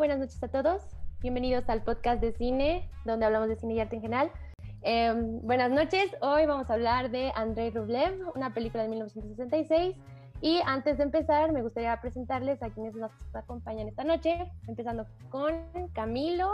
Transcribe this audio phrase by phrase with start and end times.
[0.00, 0.82] buenas noches a todos.
[1.20, 4.32] Bienvenidos al podcast de cine, donde hablamos de cine y arte en general.
[4.80, 9.94] Em, buenas noches, hoy vamos a hablar de Andrei Rublev, una película de 1966.
[10.40, 15.52] Y antes de empezar, me gustaría presentarles a quienes nos acompañan esta noche, empezando con
[15.92, 16.48] Camilo.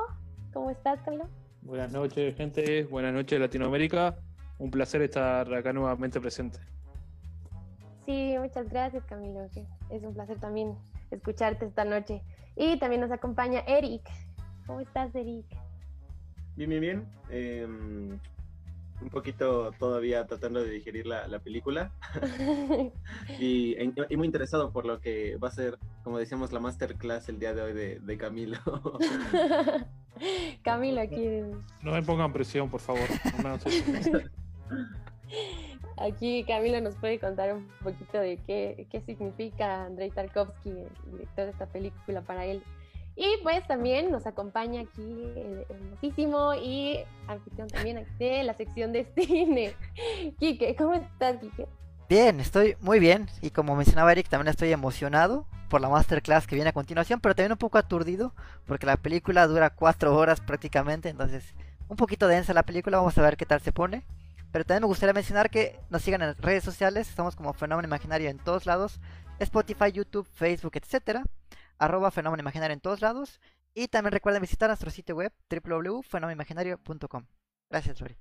[0.52, 1.28] ¿Cómo estás, Camilo?
[1.62, 2.82] Buenas noches, gente.
[2.82, 4.16] Buenas noches, Latinoamérica.
[4.58, 6.58] Un placer estar acá nuevamente presente.
[8.06, 9.48] Sí, muchas gracias, Camilo.
[9.88, 10.74] Es un placer también
[11.12, 12.22] escucharte esta noche.
[12.56, 14.02] Y también nos acompaña Eric.
[14.66, 15.46] ¿Cómo estás, Eric?
[16.56, 17.06] Bien, bien, bien.
[17.28, 18.18] Em,
[19.00, 21.92] un poquito todavía tratando de digerir la, película.
[23.38, 23.76] y,
[24.16, 27.62] muy interesado por lo que va a ser, como decíamos, la masterclass el día de
[27.62, 28.58] hoy de, Camilo.
[30.62, 31.42] Camilo, aquí.
[31.82, 33.04] No me pongan presión, por favor.
[35.98, 41.46] Aquí Camilo nos puede contar un poquito de qué, qué significa Andrei Tarkovsky, el director
[41.46, 42.62] de esta película para él.
[43.16, 49.06] Y pues también nos acompaña aquí el hermosísimo y anfitrión también de la sección de
[49.16, 49.74] cine.
[50.38, 51.66] Quique, ¿cómo estás, Quique?
[52.10, 56.54] Bien, estoy muy bien y como mencionaba Eric, también estoy emocionado por la masterclass que
[56.54, 58.34] viene a continuación, pero también un poco aturdido
[58.66, 61.54] porque la película dura cuatro horas prácticamente, entonces
[61.88, 64.04] un poquito densa la película, vamos a ver qué tal se pone.
[64.56, 68.30] Pero también me gustaría mencionar que nos sigan en redes sociales, estamos como Fenómeno Imaginario
[68.30, 69.00] en todos lados,
[69.38, 71.24] Spotify, YouTube, Facebook, etcétera
[71.78, 73.38] arroba fenómeno imaginario en todos lados.
[73.74, 77.26] Y también recuerden visitar nuestro sitio web www.fenomenimaginario.com.
[77.68, 78.16] Gracias, Lori.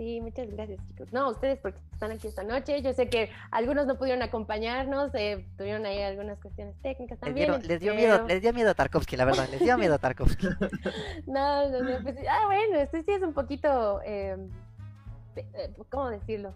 [0.00, 1.12] Sí, muchas gracias, chicos.
[1.12, 2.80] No, ustedes porque están aquí esta noche.
[2.80, 7.52] Yo sé que algunos no pudieron acompañarnos, eh, tuvieron ahí algunas cuestiones técnicas también.
[7.68, 10.46] Les, dio miedo, les dio miedo a Tarkovsky, la verdad, les dio miedo a Tarkovsky.
[11.26, 14.38] no, no, no, pues, ah, bueno, este sí es un poquito, eh,
[15.36, 16.54] eh, ¿cómo decirlo?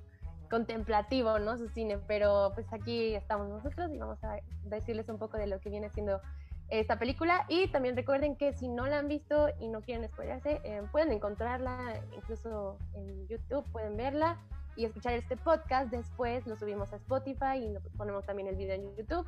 [0.49, 1.59] contemplativo, ¿no?
[1.59, 5.59] Su cine, pero pues aquí estamos nosotros y vamos a decirles un poco de lo
[5.59, 6.21] que viene siendo
[6.69, 10.61] esta película y también recuerden que si no la han visto y no quieren spoilerse,
[10.65, 14.39] eh, pueden encontrarla incluso en YouTube, pueden verla
[14.77, 18.97] y escuchar este podcast, después lo subimos a Spotify y ponemos también el video en
[18.97, 19.27] YouTube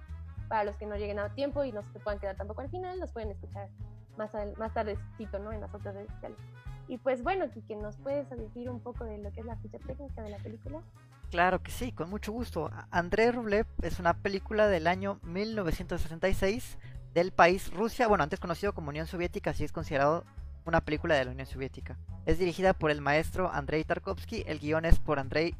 [0.48, 2.98] para los que no lleguen a tiempo y no se puedan quedar tampoco al final,
[2.98, 3.68] los pueden escuchar
[4.16, 5.52] más, más tardecito, ¿no?
[5.52, 6.38] En las otras redes sociales.
[6.88, 9.78] Y pues bueno, Kike, ¿nos puedes decir un poco de lo que es la ficha
[9.78, 10.80] técnica de la película?
[11.30, 12.70] Claro que sí, con mucho gusto.
[12.90, 16.78] André Rublev es una película del año 1966
[17.16, 20.26] del país Rusia, bueno, antes conocido como Unión Soviética, así es considerado
[20.66, 21.96] una película de la Unión Soviética.
[22.26, 25.54] Es dirigida por el maestro Andrei Tarkovsky, el guion es por Andrei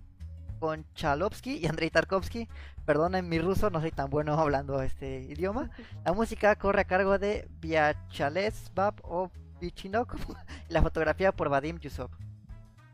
[0.61, 2.47] Konchalovsky y Andrei Tarkovsky.
[2.85, 5.71] Perdonen mi ruso, no soy tan bueno hablando este idioma.
[6.05, 10.15] La música corre a cargo de Vyacheslav o Vichinok
[10.69, 12.11] y la fotografía por Vadim Yusov.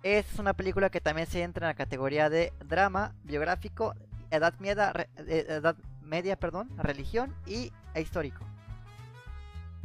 [0.04, 3.94] Es una película que también se entra en la categoría de drama, biográfico,
[4.30, 8.51] edad media, eh, edad media perdón, religión y e histórico.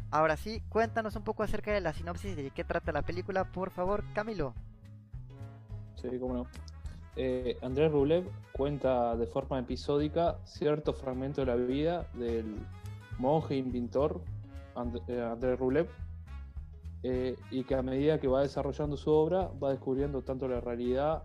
[0.10, 3.72] Ahora sí, cuéntanos un poco acerca de la sinopsis de qué trata la película, por
[3.72, 4.54] favor, Camilo.
[5.96, 6.48] Sí, cómo no.
[7.16, 12.56] Eh, Andrés Rublev cuenta de forma episódica cierto fragmento de la vida del
[13.18, 14.22] monje inventor
[15.08, 15.90] eh, Andrés Rublev,
[17.04, 21.24] eh, y que a medida que va desarrollando su obra va descubriendo tanto la realidad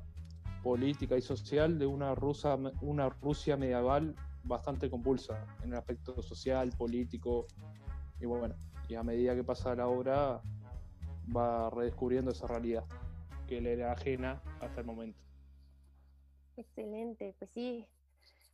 [0.63, 6.71] política y social de una, Rusa, una Rusia medieval bastante compulsa en el aspecto social,
[6.71, 7.47] político
[8.21, 8.55] y bueno,
[8.93, 10.43] y a medida que pasa la obra
[11.35, 12.85] va redescubriendo esa realidad
[13.49, 15.19] que le era ajena hasta el momento.
[16.59, 17.87] Excelente, pues sí,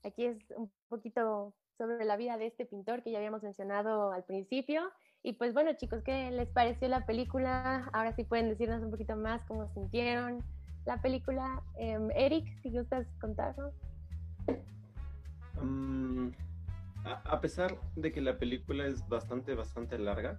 [0.05, 4.23] aquí es un poquito sobre la vida de este pintor que ya habíamos mencionado al
[4.23, 4.83] principio
[5.25, 7.91] y pues bueno, chicos, ¿qué les pareció la película?
[7.93, 10.45] Ahora sí pueden decirnos un poquito más cómo sintieron
[10.87, 11.65] la película.
[11.77, 13.75] Em, Eric, si gustas contarnos.
[15.61, 16.29] Mm,
[17.09, 20.39] a, pesar de que la película es bastante, bastante larga,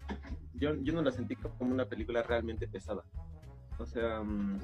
[0.53, 3.03] yo, yo no la sentí como una película realmente pesada.
[3.77, 4.59] O sea, um,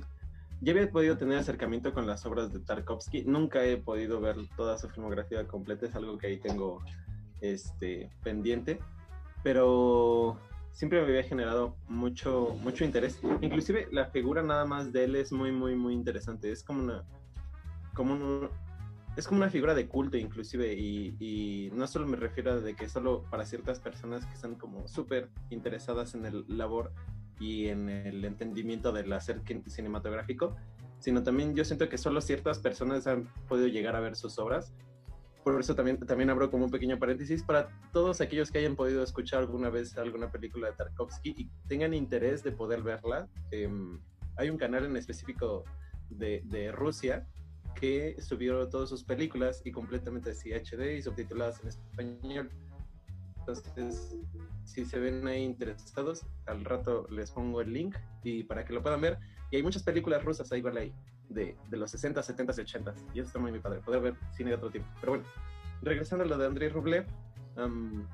[0.62, 4.78] ya había podido tener acercamiento con las obras de Tarkovsky, nunca he podido ver toda
[4.78, 6.82] su filmografía completa, es algo que ahí tengo
[7.42, 8.80] este, pendiente
[9.46, 10.40] pero
[10.72, 13.22] siempre me había generado mucho, mucho interés.
[13.42, 16.52] Inclusive la figura nada más de él es muy, muy, muy interesante.
[16.52, 17.04] Es como una,
[17.94, 18.50] como
[19.16, 22.76] es como una figura de culto inclusive y, y, no solo me refiero a de
[22.76, 26.92] que solo para ciertas personas que están como súper interesadas en el labor
[27.40, 30.56] y en el entendimiento del hacer cinematográfico,
[31.00, 34.74] sino también yo siento que solo ciertas personas han podido llegar a ver sus obras
[35.46, 39.04] por eso también, también abro como un pequeño paréntesis para todos aquellos que hayan podido
[39.04, 43.28] escuchar alguna vez alguna película de Tarkovsky y tengan interés de poder verla.
[43.52, 44.02] Em,
[44.38, 45.64] hay un canal en específico
[46.10, 47.28] de, de, Rusia
[47.76, 52.50] que subió todas sus películas y completamente así HD y subtituladas en español.
[53.40, 54.18] Entonces,
[54.64, 58.82] si se ven ahí interesados, al rato les pongo el link y para que lo
[58.82, 59.20] puedan ver.
[59.52, 60.94] Y hay muchas películas rusas ahí, igual ahí,
[61.30, 62.96] de, de los 60, 70, 80.
[63.14, 64.86] Y eso está muy, muy padre, poder ver cine de otro tipo.
[65.00, 65.26] Pero bueno,
[65.84, 67.06] regresando a lo de Andrei Rublev,
[67.56, 68.08] am,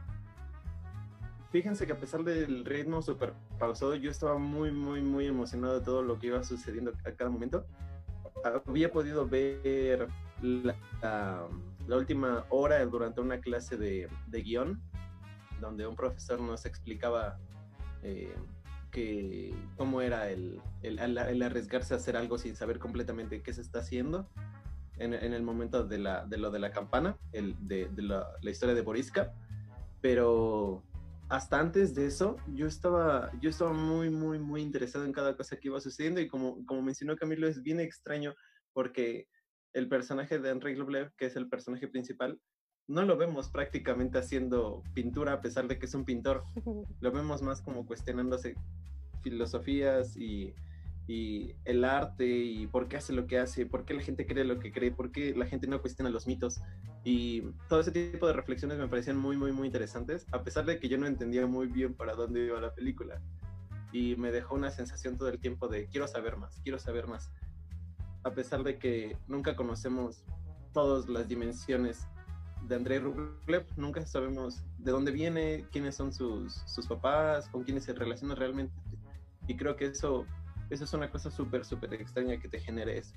[1.52, 5.86] fíjense que a pesar del ritmo súper pausado, yo estaba muy, muy, muy emocionado de
[5.86, 7.66] todo lo que iba sucediendo a cada momento.
[8.44, 10.08] Había podido ver
[10.42, 11.48] la, la-
[11.88, 14.82] la última hora durante una clase de, de guion,
[15.60, 17.38] donde un profesor nos explicaba
[18.04, 18.36] eh,
[18.92, 23.62] que cómo era el, el, el- arriesgarse a hacer algo sin saber completamente qué se
[23.62, 24.30] está haciendo
[24.98, 28.28] en, en el momento de, la, de lo de la campana, el, de, de la,
[28.44, 29.34] historia de Boriska,
[30.02, 30.84] pero
[31.32, 35.56] hasta antes de eso yo estaba, yo estaba muy, muy, muy interesado en cada cosa
[35.56, 38.36] que iba sucediendo y como, como mencionó Camilo es bien extraño
[38.74, 39.28] porque
[39.72, 42.38] el personaje de Henry Rublev, que es el personaje principal,
[42.88, 46.44] no lo vemos prácticamente haciendo pintura a pesar de que es un pintor,
[47.00, 48.56] lo vemos más como cuestionándose
[49.24, 50.54] filosofías y,
[51.08, 54.44] y el arte y por qué hace lo que hace, por qué la gente cree
[54.44, 56.60] lo que cree, por qué la gente no cuestiona los mitos.
[57.04, 60.80] Y todo ese tipo de reflexiones me parecían muy, muy, muy interesantes, a pesar de
[60.80, 63.20] que yo no entendía muy bien para dónde iba la película.
[63.92, 67.32] Y me dejó una sensación todo el tiempo de quiero saber más, quiero saber más.
[68.24, 70.24] A pesar de que nunca conocemos
[70.74, 72.08] todas las dimensiones
[72.68, 77.84] de Andrei Rublev, nunca sabemos de dónde viene, quiénes son sus, sus papás, con quiénes
[77.84, 78.76] se relaciona realmente.
[79.48, 80.26] Y creo que eso,
[80.70, 83.16] eso es una cosa súper, súper extraña que te genere eso.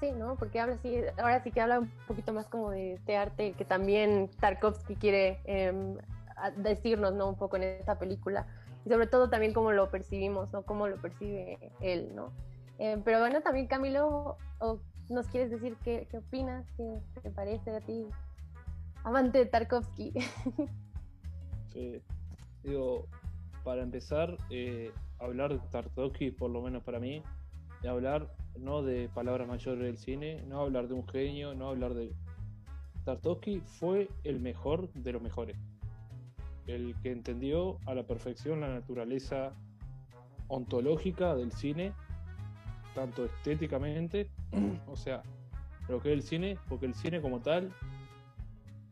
[0.00, 0.36] Sí, ¿no?
[0.36, 3.64] Porque habla así, ahora sí que habla un poquito más como de este arte que
[3.64, 5.96] también Tarkovsky quiere em,
[6.56, 7.28] decirnos, ¿no?
[7.28, 8.46] Un poco en esta película.
[8.84, 10.62] Y sobre todo también cómo lo percibimos, ¿no?
[10.62, 12.32] Cómo lo percibe él, ¿no?
[12.78, 16.66] Em, pero bueno, también Camilo, ¿o ¿nos quieres decir qué, opinas?
[16.76, 18.06] ¿Qué te parece a ti?
[19.04, 20.12] Amante de Tarkovsky.
[21.72, 22.00] Sí.
[22.62, 23.06] Digo,
[23.64, 27.22] para empezar, eh, hablar de Tarkovsky, por lo menos para mí,
[27.88, 32.12] hablar no de palabras mayores del cine, no hablar de un genio, no hablar de...
[33.04, 35.56] Tarkovsky fue el mejor de los mejores.
[36.66, 39.52] El que entendió a la perfección la naturaleza
[40.48, 41.92] ontológica del cine,
[42.94, 44.28] tanto estéticamente,
[44.88, 45.22] o sea,
[45.88, 47.72] lo que es el cine, porque el cine como tal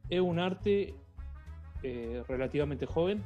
[0.08, 0.94] es un arte
[1.82, 3.22] eh, relativamente joven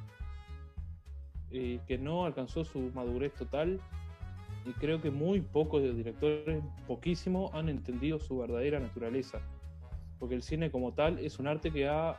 [1.51, 3.81] y que no alcanzó su madurez total
[4.69, 9.41] y creo que muy pocos de los directores, poquísimo, han entendido su verdadera naturaleza.
[10.19, 12.19] Porque el cine como tal es un arte que ha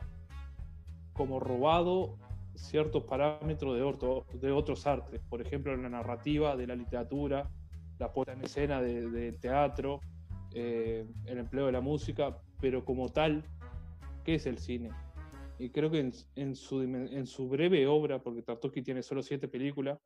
[1.14, 2.18] como robado
[2.56, 7.50] ciertos parámetros de, orto- de otros artes, por ejemplo la narrativa de la literatura,
[8.00, 10.00] la puesta en escena de- del teatro,
[10.54, 13.44] eh, el empleo de la música, pero como tal,
[14.24, 14.90] ¿qué es el cine?
[15.60, 19.48] Y creo que en, en su, en su breve obra, porque Tarkovsky tiene solo siete
[19.48, 20.00] películas,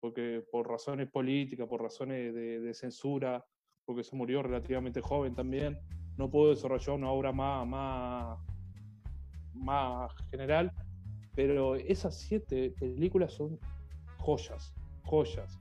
[0.00, 3.44] porque por razones políticas, por razones de, de censura,
[3.84, 5.78] porque se murió relativamente joven también,
[6.16, 8.38] no pudo desarrollar una obra más, más,
[9.54, 10.72] más general,
[11.34, 13.58] pero esas siete películas son
[14.18, 14.74] joyas,
[15.04, 15.58] joyas.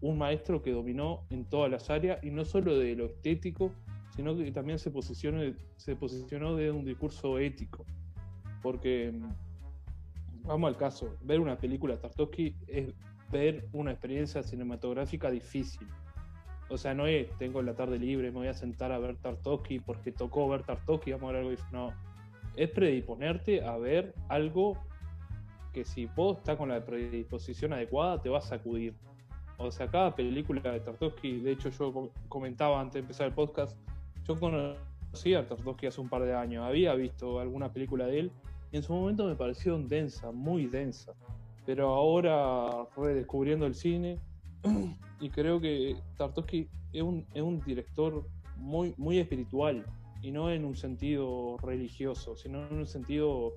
[0.00, 3.72] Un maestro que dominó en todas las áreas, y no solo de lo estético,
[4.14, 5.42] sino que también se posicionó,
[5.76, 7.84] se posicionó de un discurso ético.
[8.62, 12.94] Porque, mm, vamos al caso, ver una película de Tarkovsky es
[13.30, 15.86] ver una experiencia cinematográfica difícil.
[16.70, 19.80] O sea, no es, tengo la tarde libre, me voy a sentar a ver Tartovsky
[19.80, 21.92] porque tocó ver Tartovsky, vamos a ver algo No,
[22.56, 24.76] es predisponerte a ver algo
[25.72, 28.94] que si vos estás con la predisposición adecuada te va a sacudir.
[29.56, 33.32] O sea, cada película de Tartovsky, de hecho yo com- comentaba antes de empezar el
[33.32, 33.76] podcast,
[34.26, 38.32] yo conocí a Tartovsky hace un par de años, había visto alguna película de él
[38.70, 41.14] y en su momento me pareció densa, muy densa.
[41.68, 44.18] Pero ahora redescubriendo el cine,
[45.20, 49.84] y creo que Tarkovsky es un, es un director muy, muy espiritual
[50.22, 53.52] y no en un sentido religioso, sino en un sentido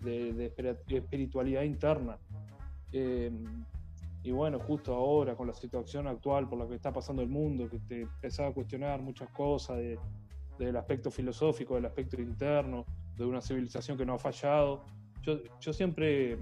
[0.00, 0.52] de, de
[0.88, 2.18] espiritualidad interna.
[2.90, 3.30] Eh,
[4.24, 7.70] y bueno, justo ahora, con la situación actual por la que está pasando el mundo,
[7.70, 10.00] que te empezaba a cuestionar muchas cosas de-
[10.58, 12.84] del aspecto filosófico, del aspecto interno,
[13.16, 14.82] de una civilización que no ha fallado.
[15.22, 16.36] Yo, yo siempre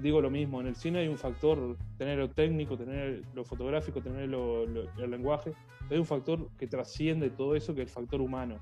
[0.00, 4.00] digo lo mismo, en el cine hay un factor, tener lo técnico, tener lo fotográfico,
[4.00, 5.52] tener lo- lo- el lenguaje,
[5.90, 8.58] hay un factor que trasciende todo eso, que es el factor humano,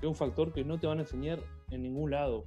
[0.00, 1.38] que es un factor que no te van a enseñar
[1.70, 2.44] en ningún lado,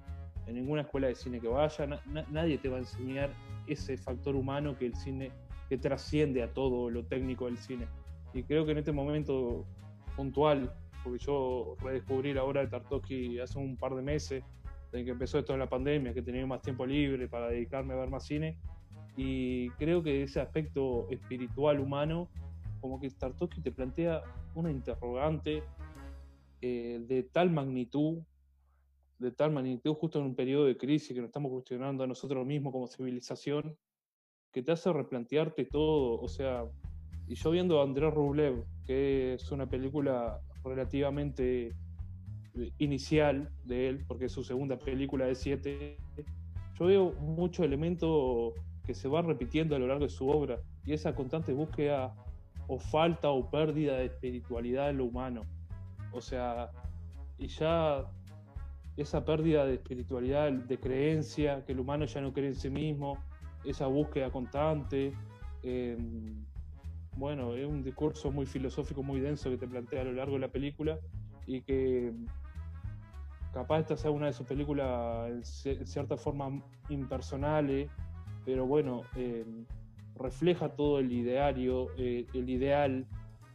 [0.48, 3.32] en ninguna escuela de cine que vaya, na- na- nadie te va a enseñar
[3.68, 5.32] ese factor humano que el cine,
[5.70, 7.88] que trasciende a todo lo técnico del cine.
[8.34, 9.66] Y creo que en este momento
[10.16, 10.72] puntual,
[11.04, 14.44] porque yo redescubrí la obra de Tartovsky hace un par de meses,
[14.92, 17.98] desde que empezó esto de la pandemia, que tenía más tiempo libre para dedicarme a
[17.98, 18.58] ver más cine.
[19.18, 22.30] Y creo que ese aspecto espiritual humano,
[22.82, 24.22] como que Tartovsky te plantea
[24.56, 25.64] una interrogante
[26.62, 28.20] eh, de tal magnitud,
[29.20, 32.46] de tal magnitud, justo en un periodo de crisis que nos estamos cuestionando a nosotros
[32.46, 33.78] mismos como civilización,
[34.52, 36.20] que te hace replantearte todo.
[36.20, 36.66] O sea,
[37.28, 41.74] y yo viendo a Andrés Rublev, que es una película relativamente
[42.78, 45.98] inicial de él, porque es su segunda película de siete,
[46.78, 48.54] yo veo muchos elementos
[48.86, 52.14] que se van repitiendo a lo largo de su obra y esa constante búsqueda
[52.68, 55.42] o falta o pérdida de espiritualidad en lo humano.
[56.12, 56.72] O sea,
[57.38, 58.06] y ya
[58.98, 63.18] esa pérdida de espiritualidad, de creencia, que el humano ya no cree en sí mismo,
[63.64, 65.14] esa búsqueda constante.
[65.64, 66.46] Em,
[67.18, 70.40] bueno, es un discurso muy filosófico, muy denso que te plantea a lo largo de
[70.40, 71.00] la película
[71.46, 72.14] y que
[73.56, 75.32] capaz esta sea una de sus películas
[75.64, 77.90] en cierta forma impersonales,
[78.44, 79.66] pero bueno, em,
[80.18, 83.08] refleja todo el ideario, eh, el ideal,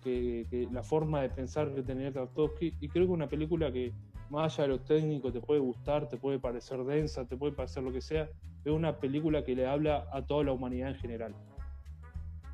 [0.03, 3.93] que, la forma de pensar que tenía Tarkovsky, y creo que una película que
[4.31, 7.83] más allá de lo técnico te puede gustar, te puede parecer densa, te puede parecer
[7.83, 8.27] lo que sea,
[8.65, 11.35] es una película que le habla a toda la humanidad en general.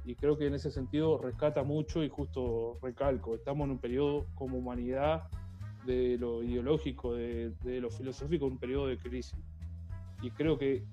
[0.04, 4.26] Y creo que en ese sentido rescata mucho y justo recalco, estamos en un periodo
[4.34, 5.28] como humanidad
[5.86, 9.34] de lo ideológico, de, lo filosófico, un periodo de crisis.
[10.22, 10.84] Y creo que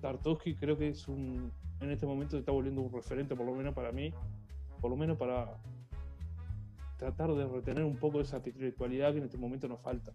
[0.00, 1.50] Tartovsky creo que es un,
[1.80, 4.12] en este momento se está volviendo un referente, por lo menos para mí,
[4.80, 5.56] por lo menos para
[6.96, 10.12] tratar de retener un poco esa espiritualidad que en este momento nos falta.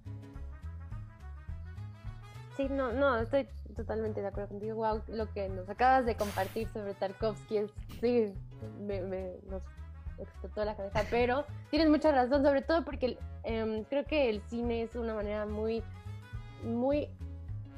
[2.57, 4.75] Sí, no, no, estoy totalmente de acuerdo contigo.
[4.75, 7.71] Wow, lo que nos acabas de compartir sobre Tarkovsky es,
[8.01, 8.33] sí,
[8.81, 9.63] me, me nos
[10.23, 14.83] explotó la cabeza, pero tienes mucha razón, sobre todo porque em, creo que el cine
[14.83, 15.83] es una manera muy,
[16.63, 17.07] muy,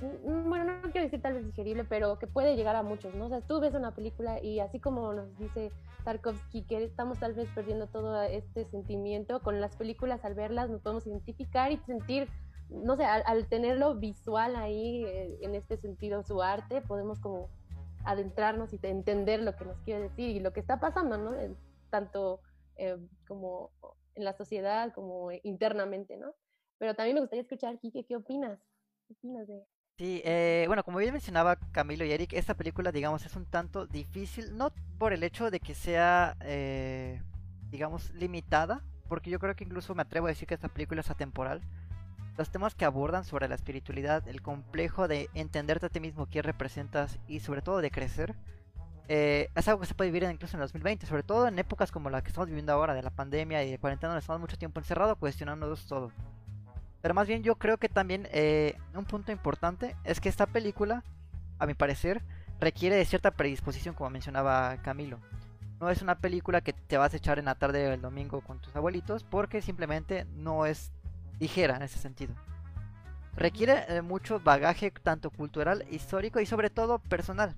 [0.01, 3.25] mm, bueno, no quiero decir tal vez digerible, pero que puede llegar a muchos, ¿no?
[3.25, 5.71] O sea, tú ves una película y así como nos dice
[6.03, 10.81] Tarkovsky que estamos tal vez perdiendo todo este sentimiento, con las películas al verlas nos
[10.81, 12.27] podemos identificar y sentir
[12.69, 17.49] no sé, al, tenerlo visual ahí, eh, en este sentido, su arte, podemos como
[18.03, 21.33] adentrarnos y entender lo que nos quiere decir y lo que está pasando, ¿no?
[21.93, 22.41] Tanto
[22.75, 22.97] eh,
[23.27, 23.71] como
[24.15, 26.33] en la sociedad como internamente, ¿no?
[26.79, 28.59] Pero también me gustaría escuchar, Kike, ¿qué opinas?
[29.07, 29.63] ¿Qué opinas de...?
[29.99, 33.85] Sí, eh, bueno, como bien mencionaba Camilo y Eric, esta película, digamos, es un tanto
[33.85, 36.35] difícil, no por el hecho de que sea,
[37.69, 41.11] digamos, limitada, porque yo creo que incluso me atrevo a decir que esta película es
[41.11, 41.61] atemporal,
[42.39, 46.43] los temas que abordan sobre la espiritualidad, el complejo de entenderte a ti mismo, quién
[46.43, 48.33] representas y sobre todo de crecer,
[49.07, 51.91] eh, es algo que se puede vivir incluso en el 2020, sobre todo en épocas
[51.91, 54.57] como la que estamos viviendo ahora, de la pandemia y de cuarentena, donde estamos mucho
[54.57, 56.11] tiempo encerrados cuestionándonos todo.
[57.01, 61.03] Pero más bien yo creo que también eh, un punto importante es que esta película,
[61.59, 62.21] a mi parecer,
[62.61, 65.19] requiere de cierta predisposición, como mencionaba Camilo.
[65.81, 68.59] No es una película que te vas a echar en la tarde del domingo con
[68.61, 70.93] tus abuelitos, porque simplemente no es
[71.41, 72.33] ligera en ese sentido.
[73.35, 77.53] Requiere eh, mucho bagaje tanto cultural, histórico y sobre todo personal.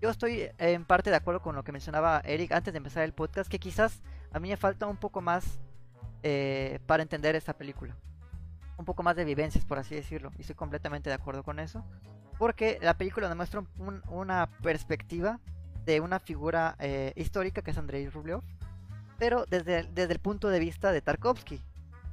[0.00, 3.02] Yo estoy eh, en parte de acuerdo con lo que mencionaba Eric antes de empezar
[3.02, 4.00] el podcast, que quizás
[4.32, 5.58] a mí me falta un poco más
[6.22, 7.96] eh, para entender esta película.
[8.76, 10.30] Un poco más de vivencias, por así decirlo.
[10.38, 11.84] Y estoy completamente de acuerdo con eso.
[12.38, 13.64] Porque la película nos muestra
[14.08, 15.40] una perspectiva
[15.84, 16.76] de una figura
[17.16, 18.42] histórica que es Andrei Rublev,
[19.18, 21.60] pero desde, desde el punto de vista de Tarkovsky,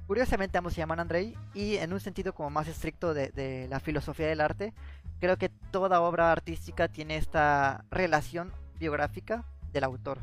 [0.07, 4.27] Curiosamente ambos se llaman Andrei y en un sentido como más estricto de, la filosofía
[4.27, 4.73] del arte,
[5.19, 10.19] creo que toda obra artística tiene esta relación biográfica del autor,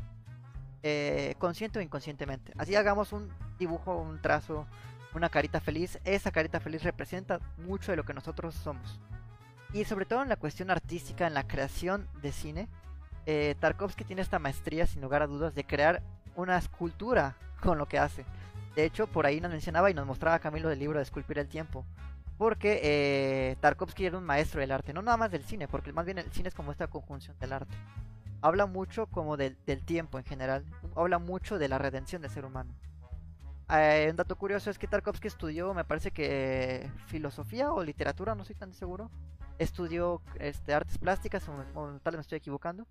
[0.83, 2.53] eh, consciente o inconscientemente.
[2.57, 4.67] Así hagamos un dibujo, un trazo,
[5.13, 8.99] una carita feliz, esa carita feliz representa mucho de lo que nosotros somos.
[9.73, 12.69] Y sobre todo en la cuestión artística, en la creación de cine,
[13.25, 16.03] eh, Tarkovsky tiene esta maestría, sin lugar a dudas, de crear
[16.35, 18.25] una escultura con lo que hace.
[18.75, 21.47] De hecho, por ahí nos mencionaba y nos mostraba Camilo del libro de Esculpir el
[21.47, 21.85] Tiempo.
[22.43, 26.03] Porque eh, Tarkovsky era un maestro del arte, no nada más del cine, porque más
[26.03, 27.73] bien el cine es como esta conjunción del arte.
[28.41, 32.75] Habla mucho como del, tiempo en general, habla mucho de la redención del ser humano.
[33.69, 38.41] Eh, un dato curioso es que Tarkovsky estudió, me parece que filosofía o literatura, no
[38.41, 39.09] estoy tan seguro.
[39.57, 42.85] Estudió este, artes plásticas, o tal vez me estoy equivocando.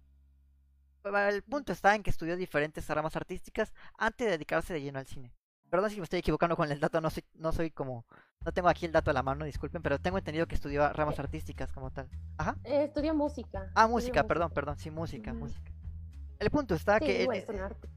[1.05, 5.07] El punto está en que estudió diferentes ramas artísticas antes de dedicarse de lleno al
[5.07, 5.31] cine.
[5.73, 8.05] Perdón si me estoy equivocando con el dato, no soy, no soy como,
[8.45, 11.19] no tengo aquí el dato a la mano, disculpen, pero tengo entendido que estudió ramas
[11.19, 12.11] eh, artísticas como tal.
[12.37, 12.59] Ajá.
[12.65, 13.71] Eh, estudió música.
[13.75, 15.73] Ah, música, perdón, perdón, sí, música, música.
[16.39, 17.27] El punto está que,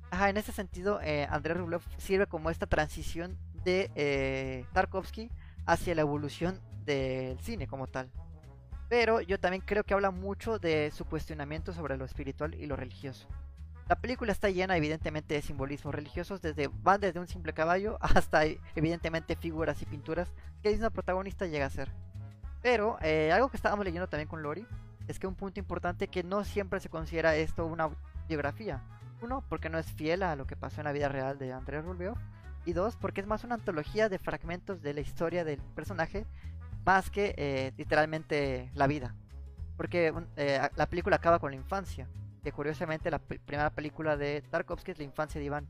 [0.09, 5.29] ajá, en ese sentido, eh, Andrés Rublev sirve como esta transición de eh, Tarkovsky
[5.65, 8.09] hacia la evolución del cine como tal.
[8.87, 12.77] Pero yo también creo que habla mucho de su cuestionamiento sobre lo espiritual y lo
[12.77, 13.27] religioso.
[13.87, 18.43] La película está llena evidentemente de simbolismos religiosos, desde van desde un simple caballo hasta
[18.75, 20.31] evidentemente figuras y pinturas
[20.63, 21.91] que el mismo protagonista llega a ser.
[22.63, 24.65] Pero eh, algo que estábamos leyendo también con Lori
[25.07, 27.91] es que un punto importante que no siempre se considera esto una
[28.27, 28.81] biografía.
[29.21, 31.85] Uno, porque no es fiel a lo que pasó en la vida real de Andrés
[31.85, 32.15] Rublev.
[32.65, 36.25] Y dos, porque es más una antología de fragmentos de la historia del personaje,
[36.83, 39.13] más que eh, literalmente la vida.
[39.77, 42.07] Porque eh, la película acaba con la infancia,
[42.51, 45.67] curiosamente la primera película de Tarkovsky es la infancia de Iván.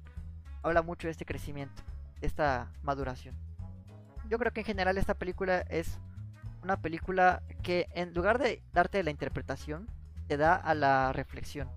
[0.64, 1.84] Habla mucho de este crecimiento,
[2.20, 3.36] de esta maduración.
[4.30, 6.00] Yo creo que en general esta película es
[6.64, 9.88] una película que en lugar de darte la interpretación,
[10.28, 11.70] te da a la reflexión.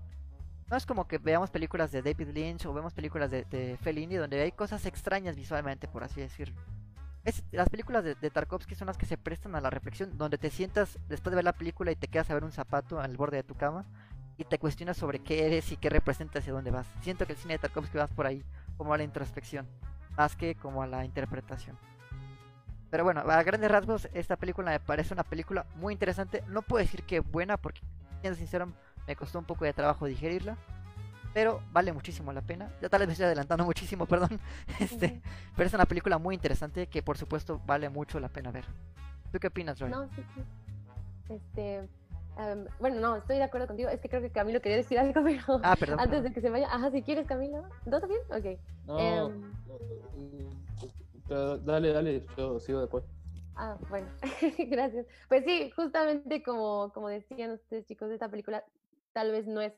[0.70, 4.40] No es como que veamos películas de David Lynch o vemos películas de, Fellini donde
[4.40, 6.60] hay cosas extrañas visualmente, por así decirlo.
[7.52, 10.98] las películas de, Tarkovsky son las que se prestan a la reflexión, donde te sientas
[11.08, 13.42] después de ver la película y te quedas a ver un zapato al borde de
[13.44, 13.84] tu cama
[14.38, 16.86] y te cuestionas sobre qué eres y qué representas y dónde vas.
[17.02, 18.44] Siento que el cine de Tarkovsky va por ahí,
[18.76, 19.66] como a la introspección,
[20.16, 21.76] más que como a la interpretación.
[22.88, 26.42] Pero bueno, a grandes rasgos, esta película me parece una película muy interesante.
[26.48, 27.80] No puedo decir que buena, porque,
[28.20, 28.72] siendo sincero,
[29.06, 30.56] me costó un poco de trabajo digerirla.
[31.34, 32.70] Pero vale muchísimo la pena.
[32.80, 34.40] Ya tal vez me estoy adelantando muchísimo, perdón.
[34.78, 35.20] Este,
[35.54, 38.64] Pero es una película muy interesante que, por supuesto, vale mucho la pena ver.
[39.32, 39.90] ¿Tú qué opinas, Roy?
[39.90, 41.34] No, sí, sí.
[41.34, 41.86] Este,
[42.78, 43.88] bueno, no, estoy de acuerdo contigo.
[43.88, 46.50] Es que creo que Camilo quería decir algo, pero ah, perdón, antes de que se
[46.50, 46.68] vaya.
[46.70, 47.62] Ajá, si quieres, Camilo.
[47.90, 48.20] ¿Todo bien?
[48.30, 48.60] Ok.
[48.86, 49.52] No, em,
[51.64, 53.04] dale, dale, yo sigo después.
[53.56, 54.06] Ah, bueno,
[54.70, 55.06] gracias.
[55.28, 58.64] Pues sí, justamente como, como decían ustedes, chicos, de esta película
[59.12, 59.72] tal vez no es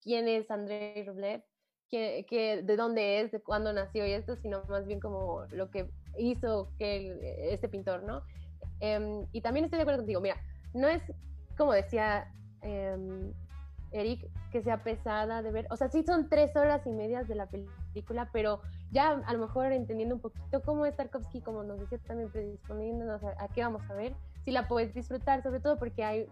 [0.00, 1.42] quién es Andrei Rublev,
[1.90, 5.90] que, de dónde es, de cuándo nació y esto, sino más bien como lo que
[6.18, 8.22] hizo que este pintor, ¿no?
[8.80, 10.36] Em, y también estoy de acuerdo contigo, mira,
[10.72, 11.02] no es
[11.56, 13.32] como decía em,
[13.94, 15.66] Eric, que sea pesada de ver.
[15.70, 19.38] O sea, sí son tres horas y medias de la película, pero ya a lo
[19.38, 23.82] mejor entendiendo un poquito cómo es Tarkovsky, como nos decía también predisponiéndonos a, qué vamos
[23.88, 24.14] a ver,
[24.44, 26.26] si la puedes disfrutar, sobre todo porque hay,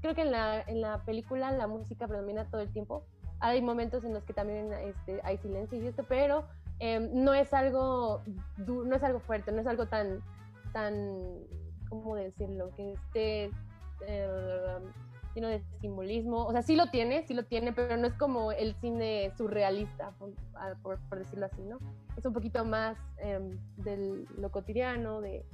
[0.00, 3.04] creo que en la, en la película la música predomina todo el tiempo.
[3.38, 6.46] Hay momentos en los que también este, hay silencio y esto, pero
[6.80, 8.22] em, no es algo
[8.56, 10.20] no es algo fuerte, no es algo tan
[10.72, 10.94] tan
[11.88, 13.50] cómo decirlo, que esté
[14.06, 14.78] eh,
[15.34, 16.44] lleno de simbolismo.
[16.46, 20.12] O sea, sí lo tiene, sí lo tiene, pero no es como el cine surrealista,
[20.82, 21.78] por, decirlo así, ¿no?
[22.16, 25.44] Es un poquito más em, de lo cotidiano, de,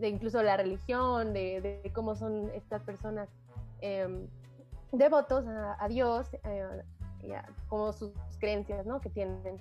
[0.00, 3.28] incluso la religión, de, cómo son estas personas
[3.80, 4.26] em,
[4.92, 6.82] devotos a, Dios, eh,
[7.68, 9.00] como sus creencias, ¿no?
[9.00, 9.58] Que tienen.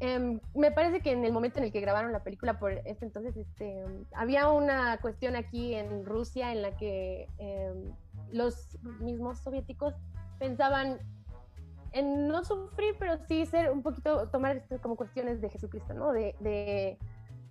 [0.00, 3.04] Em, me parece que en el momento en el que grabaron la película por este
[3.04, 3.84] entonces, este,
[4.14, 7.92] había una cuestión aquí en Rusia en la que em,
[8.32, 9.94] los mismos soviéticos
[10.38, 10.98] pensaban
[11.92, 16.12] en no sufrir, pero sí ser un poquito, tomar esto como cuestiones de Jesucristo, ¿no?
[16.12, 16.96] De, de,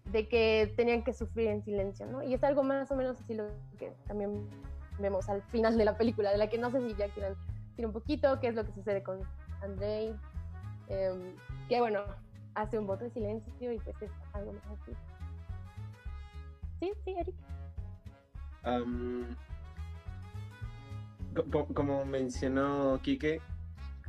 [0.05, 2.23] de, que tenían que sufrir en silencio, ¿no?
[2.23, 4.49] Y es algo más o menos así lo que también
[4.97, 7.35] vemos al final de la película, de la que no sé si ya quieran
[7.69, 9.19] decir un poquito, qué es lo que sucede con
[9.61, 10.15] Andrei,
[11.67, 12.01] que bueno,
[12.55, 14.91] hace un voto de silencio y pues es algo más así.
[16.79, 17.35] Sí, sí, Eric.
[21.73, 23.41] como mencionó Quique,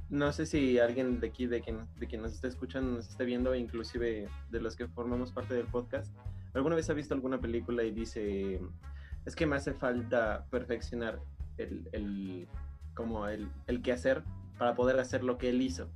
[0.08, 3.24] no sé si alguien de aquí, de quien, de quien nos está escuchando, nos esté
[3.24, 6.12] viendo, inclusive de los que formamos parte del podcast,
[6.52, 8.60] ¿alguna vez ha visto alguna película y dice,
[9.24, 11.20] es que me hace falta perfeccionar
[11.58, 12.48] el, el
[12.94, 14.22] como el, el quehacer
[14.58, 15.88] para poder hacer lo que él hizo?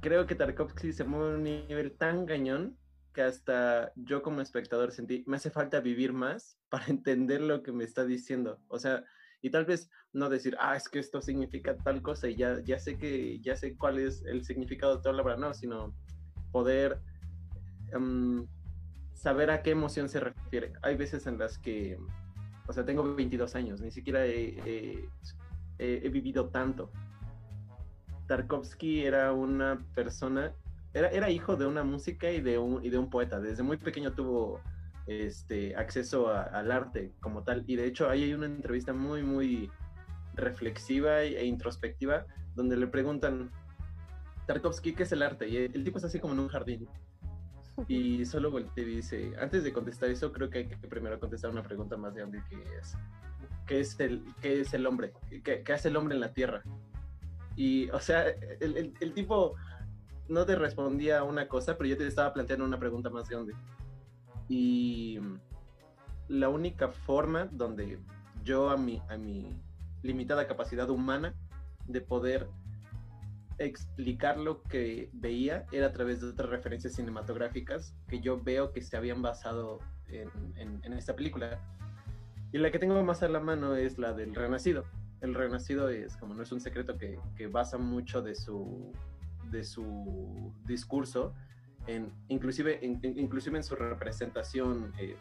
[0.00, 2.76] Creo que Tarkovsky se mueve a un nivel tan cañón
[3.12, 7.72] que hasta yo como espectador sentí, me hace falta vivir más para entender lo que
[7.72, 8.60] me está diciendo.
[8.68, 9.04] O sea,
[9.42, 12.78] y tal vez no decir, ah, es que esto significa tal cosa y ya, ya
[12.78, 15.94] sé que, ya sé cuál es el significado de toda la obra, no, sino
[16.52, 17.00] poder
[17.92, 18.46] em,
[19.14, 20.72] saber a qué emoción se refiere.
[20.82, 21.98] Hay veces en las que,
[22.66, 25.08] o sea, tengo 22 años, ni siquiera he
[25.78, 26.92] vivido tanto.
[28.30, 30.54] Tarkovsky era una persona,
[30.94, 33.40] era, era hijo de una música y de un, y de un poeta.
[33.40, 34.60] Desde muy pequeño tuvo
[35.08, 37.64] este, acceso al arte como tal.
[37.66, 39.68] Y de hecho ahí hay una entrevista muy, muy
[40.34, 43.50] reflexiva e introspectiva donde le preguntan,
[44.46, 45.48] Tarkovsky, ¿qué es el arte?
[45.48, 46.86] Y el, tipo es así como en un jardín.
[47.88, 51.50] Y solo voltea y dice, antes de contestar eso, creo que hay que primero contestar
[51.50, 52.96] una pregunta más grande que es,
[53.66, 55.14] ¿qué es el, qué es el hombre?
[55.42, 56.62] ¿Qué, ¿Qué hace el hombre en la tierra?
[57.60, 58.24] Y, o sea,
[58.60, 59.54] el, el, tipo
[60.28, 63.52] no te respondía una cosa, pero yo te estaba planteando una pregunta más grande.
[64.48, 65.18] Y
[66.28, 67.98] la única forma donde
[68.44, 69.60] yo a mi, a mi
[70.02, 71.34] limitada capacidad humana
[71.86, 72.48] de poder
[73.58, 78.80] explicar lo que veía era a través de otras referencias cinematográficas que yo veo que
[78.80, 81.60] se habían basado en, en, esta película.
[82.52, 84.86] Y la que tengo más a la mano es la del Renacido.
[85.20, 88.92] El Renacido es, como no es un secreto, que, que basa mucho de su,
[89.50, 91.34] de su discurso,
[92.28, 95.16] inclusive, en, inclusive en su representación eh,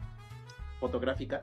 [0.79, 1.41] fotográfica,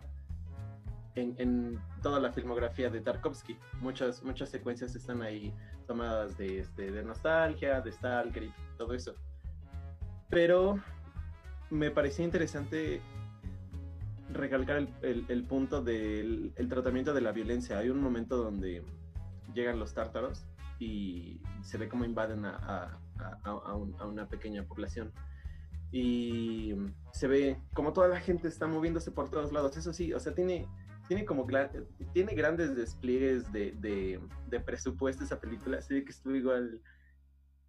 [1.14, 3.59] en, en, toda la filmografía de Tarkovsky.
[3.81, 5.53] Muchas, muchas secuencias están ahí
[5.87, 9.14] tomadas de, este, de nostalgia, de Stalker y todo eso.
[10.29, 10.79] Pero
[11.71, 13.01] me parecía interesante
[14.33, 17.79] recalcar el, el, punto del el tratamiento de la violencia.
[17.79, 18.83] Hay un momento donde
[19.55, 20.47] llegan los tártaros
[20.79, 25.12] y se ve cómo invaden a, a, a, una pequeña población.
[25.93, 26.75] Y
[27.12, 29.77] se ve como toda la gente está moviéndose por todos lados.
[29.77, 30.69] Eso sí, o sea, tiene
[31.09, 31.47] tiene como
[32.12, 35.81] tiene grandes despliegues de, de, de, presupuesto esa película.
[35.81, 36.83] Sí, que estuvo igual.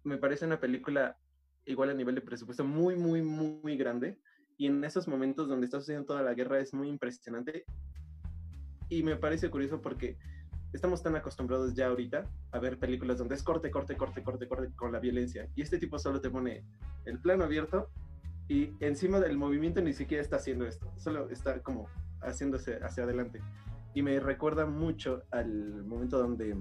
[0.02, 1.16] Me parece una película
[1.64, 4.18] igual a nivel de presupuesto muy, muy, muy grande.
[4.58, 7.64] Y en esos momentos donde está sucediendo toda la guerra es muy impresionante.
[8.90, 10.18] Y me parece curioso porque
[10.72, 14.74] estamos tan acostumbrados ya ahorita a ver películas donde es corte, corte, corte, corte, corte
[14.74, 15.48] con la violencia.
[15.54, 16.64] Y este tipo solo te pone
[17.04, 17.88] el plano abierto
[18.48, 20.92] y encima del movimiento ni siquiera está haciendo esto.
[20.96, 21.88] Solo está como
[22.20, 23.40] haciéndose hacia adelante.
[23.94, 26.56] Y me recuerda mucho al momento donde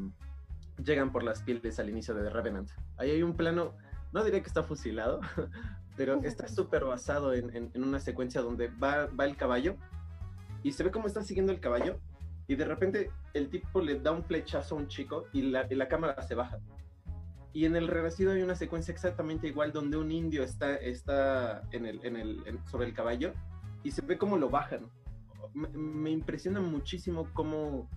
[0.84, 2.70] llegan por las pieles al inicio de The Revenant.
[2.98, 3.76] Ahí hay un plano,
[4.14, 5.20] no diré que está fusilado,
[5.98, 9.76] pero está súper basado en, en, una secuencia donde va, va el caballo
[10.64, 12.00] y se ve cómo está siguiendo el caballo
[12.48, 15.76] y de repente el tipo le da un flechazo a un chico y la, y
[15.76, 16.60] la cámara se baja.
[17.52, 21.86] Y en el Renacido hay una secuencia exactamente igual donde un indio está, está en
[21.86, 23.34] el, en el, sobre el caballo
[23.84, 24.90] y se ve cómo lo bajan
[25.54, 27.90] me, impresiona muchísimo cómo,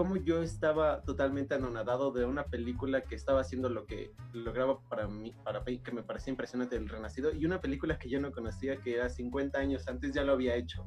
[0.00, 5.06] cómo yo estaba totalmente anonadado de una película que estaba haciendo lo que lograba para
[5.06, 8.78] mí, para que me parecía impresionante El Renacido, y una película que yo no conocía,
[8.78, 10.86] que era 50 años antes, ya lo había hecho.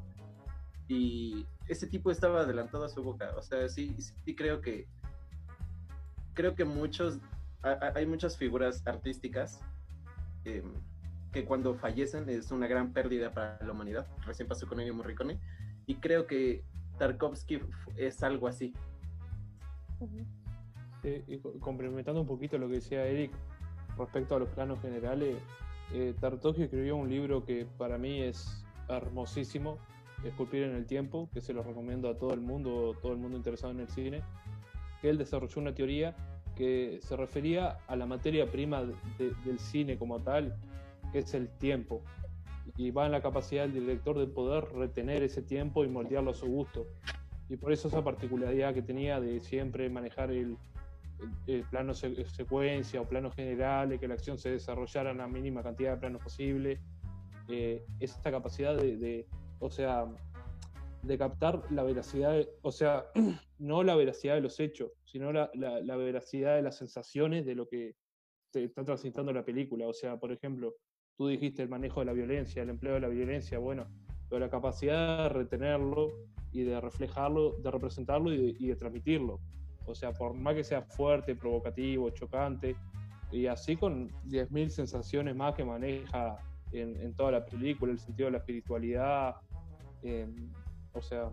[0.88, 3.32] Y ese tipo estaba adelantado a su boca.
[3.36, 4.88] O sea, sí, sí creo que.
[6.32, 7.20] Creo que muchos.
[7.94, 9.60] Hay muchas figuras artísticas.
[10.44, 10.64] Eh,
[11.32, 14.08] que cuando fallecen es una gran pérdida para la humanidad.
[14.26, 15.38] Recién pasó con Ennio Morricone.
[15.86, 16.64] Y creo que
[16.98, 17.60] Tarkovsky
[17.96, 18.74] es algo así.
[21.02, 23.30] Y complementando un poquito lo que decía Eric
[23.98, 25.36] respecto a los planos generales,
[25.92, 26.14] eh,
[26.58, 29.78] escribió un libro que para mí es hermosísimo,
[30.24, 33.36] Esculpir en el Tiempo, que se lo recomiendo a todo el mundo, todo el mundo
[33.36, 34.22] interesado en el cine,
[35.02, 36.16] que él desarrolló una teoría
[36.56, 38.84] que se refería a la materia prima
[39.18, 40.56] del cine como tal,
[41.12, 42.02] que es el tiempo.
[42.76, 46.34] Y va en la capacidad del director de poder retener ese tiempo y moldearlo a
[46.34, 46.86] su gusto.
[47.48, 50.56] Y por eso esa particularidad que tenía de siempre manejar el,
[51.70, 55.98] plano secuencia o planos generales, que la acción se desarrollara en la mínima cantidad de
[55.98, 56.80] planos posible.
[57.48, 59.26] Eh, esta capacidad de,
[59.58, 60.06] o sea,
[61.02, 63.06] de captar la veracidad, o sea,
[63.58, 65.50] no la veracidad de los hechos, sino la,
[65.96, 67.94] veracidad de las sensaciones de lo que
[68.52, 69.86] está transitando la película.
[69.86, 70.74] O sea, por ejemplo,
[71.16, 73.86] Tú dijiste el manejo de la violencia, el empleo de la violencia, bueno,
[74.28, 76.08] pero la capacidad de retenerlo
[76.54, 79.40] y de reflejarlo, de representarlo y de, transmitirlo.
[79.86, 82.76] O sea, por más que sea fuerte, provocativo, chocante,
[83.32, 86.38] y así con 10.000 sensaciones más que maneja
[86.72, 89.34] en, toda la película, el sentido de la espiritualidad,
[90.02, 90.50] em,
[90.92, 91.30] o sea,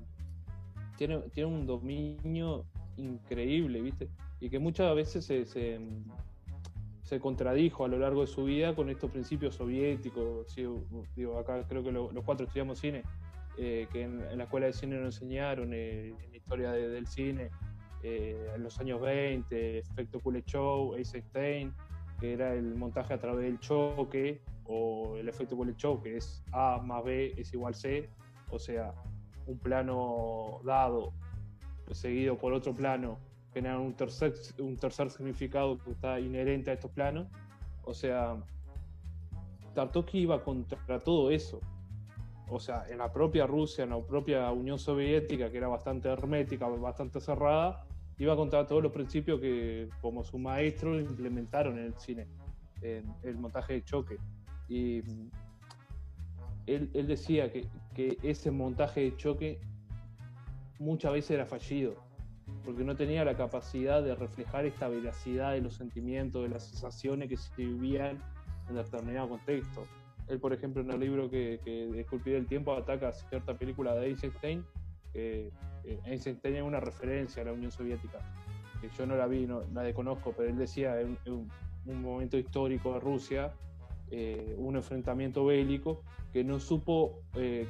[0.97, 2.65] tiene, tiene un dominio
[2.97, 4.09] increíble, ¿viste?
[4.39, 5.45] Y que muchas veces se,
[7.11, 10.47] se contradijo a lo largo de su vida con estos principios soviéticos.
[11.15, 13.03] digo, acá creo que los cuatro estudiamos cine,
[13.57, 17.49] eh, que en, la escuela de cine nos enseñaron eh, en historia del cine
[18.03, 21.73] eh, en los años 20, efecto Kuleshov, Eisenstein,
[22.19, 26.79] que era el montaje a través del choque, o el efecto Kuleshov, que es A
[26.83, 28.09] más B es igual C,
[28.49, 28.93] o sea,
[29.47, 31.13] un plano dado
[31.91, 33.17] seguido por otro plano
[33.53, 37.27] generan un tercer, un tercer significado que está inherente a estos planos.
[37.83, 38.37] O sea,
[39.73, 41.59] Tartovsky iba contra todo eso.
[42.53, 46.67] O sea, en la propia Rusia, en la propia Unión Soviética, que era bastante hermética,
[46.67, 47.85] bastante cerrada,
[48.17, 52.27] iba contra todos los principios que, como su maestro, implementaron en el cine,
[52.81, 54.17] en el montaje de choque.
[54.67, 55.01] Y
[56.67, 59.61] él, decía que, que ese montaje de choque
[60.77, 61.95] muchas veces era fallido
[62.65, 67.29] porque no tenía la capacidad de reflejar esta veracidad de los sentimientos, de las sensaciones
[67.29, 68.17] que se vivían
[68.69, 69.87] en determinado contexto.
[70.27, 73.93] Él, por ejemplo, en el libro que, que Esculpir el Tiempo ataca a cierta película
[73.95, 74.65] de Eisenstein,
[75.13, 75.51] que
[75.83, 78.19] eh, Eisenstein es una referencia a la Unión Soviética,
[78.79, 82.93] que yo no la vi, no la desconozco, pero él decía en, un momento histórico
[82.93, 83.53] de Rusia,
[84.11, 87.67] eh, un enfrentamiento bélico que no supo eh,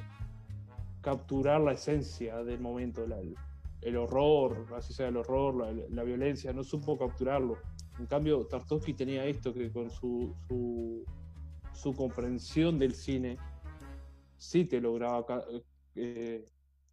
[1.00, 3.04] capturar la esencia del momento,
[3.80, 7.58] el horror, así sea el horror, la, la, violencia, no supo capturarlo.
[7.98, 11.04] En cambio, Tartovsky tenía esto que con su, su,
[11.72, 13.38] su comprensión del cine
[14.36, 15.24] sí te lograba
[15.94, 16.46] eh,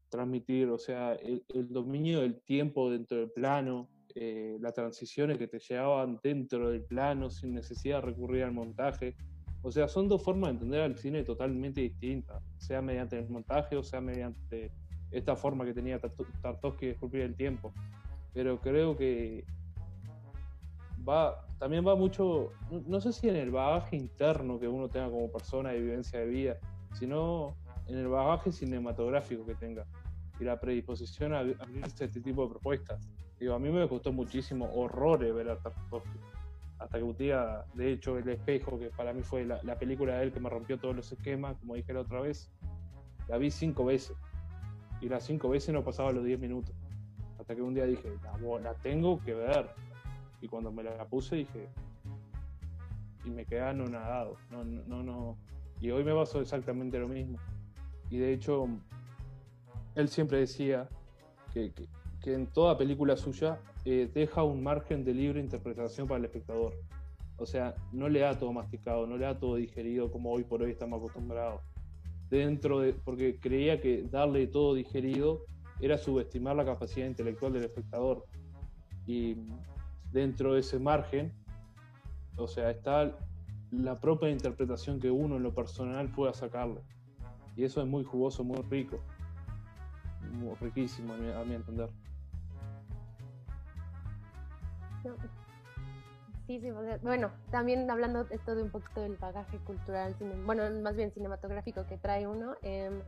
[0.10, 5.60] transmitir, o sea, el, dominio del tiempo dentro del plano, eh, las transiciones que te
[5.60, 9.16] llevaban dentro del plano sin necesidad de recurrir al montaje.
[9.62, 13.76] O sea, son dos formas de entender al cine totalmente distintas, sea mediante el montaje
[13.76, 14.72] o sea mediante
[15.12, 17.74] esta forma que tenía Tartovsky de esculpir el tiempo.
[18.34, 19.44] Pero creo que
[21.08, 25.32] va, también va mucho, no, sé si en el bagaje interno que uno tenga como
[25.32, 26.58] persona de vivencia de vida,
[26.94, 27.56] sino
[27.88, 29.86] en el bagaje cinematográfico que tenga
[30.40, 33.00] y la predisposición a abrirse a este tipo de propuestas.
[33.40, 36.20] Digo, a mí me costó muchísimo horrores ver a Tarkovsky.
[36.78, 40.24] Hasta que un día, de hecho, El Espejo, que para mí fue la, película de
[40.24, 42.50] él que me rompió todos los esquemas, como dije la otra vez,
[43.28, 44.16] la vi cinco veces.
[45.02, 46.74] Y las cinco veces no pasaba los diez minutos.
[47.38, 49.70] Hasta que un día dije, la, la tengo que ver.
[50.42, 51.70] Y cuando me la puse dije,
[53.26, 54.38] y me quedé anonadado.
[54.52, 55.38] No, no, no.
[55.82, 57.38] Y hoy me pasó exactamente lo mismo.
[58.10, 58.68] Y de hecho,
[59.96, 60.88] él siempre decía
[61.54, 61.72] que,
[62.26, 66.74] en toda película suya eh, deja un margen de libre interpretación para el espectador.
[67.38, 70.62] O sea, no le da todo masticado, no le da todo digerido como hoy por
[70.62, 71.62] hoy estamos acostumbrados.
[72.30, 75.46] Dentro de, porque creía que darle todo digerido
[75.80, 78.26] era subestimar la capacidad intelectual del espectador.
[79.08, 79.38] Y
[80.12, 81.32] dentro de ese margen,
[82.38, 83.16] o sea, está
[83.72, 86.82] la propia interpretación que uno en lo personal pueda sacarle.
[87.56, 89.00] Y eso es muy jugoso, muy rico
[90.62, 91.90] riquísimo a mi, entender.
[96.48, 96.72] Sí, sí,
[97.04, 101.98] bueno, también hablando esto de un poquito del bagaje cultural, bueno, más bien cinematográfico que
[101.98, 103.02] trae uno, em,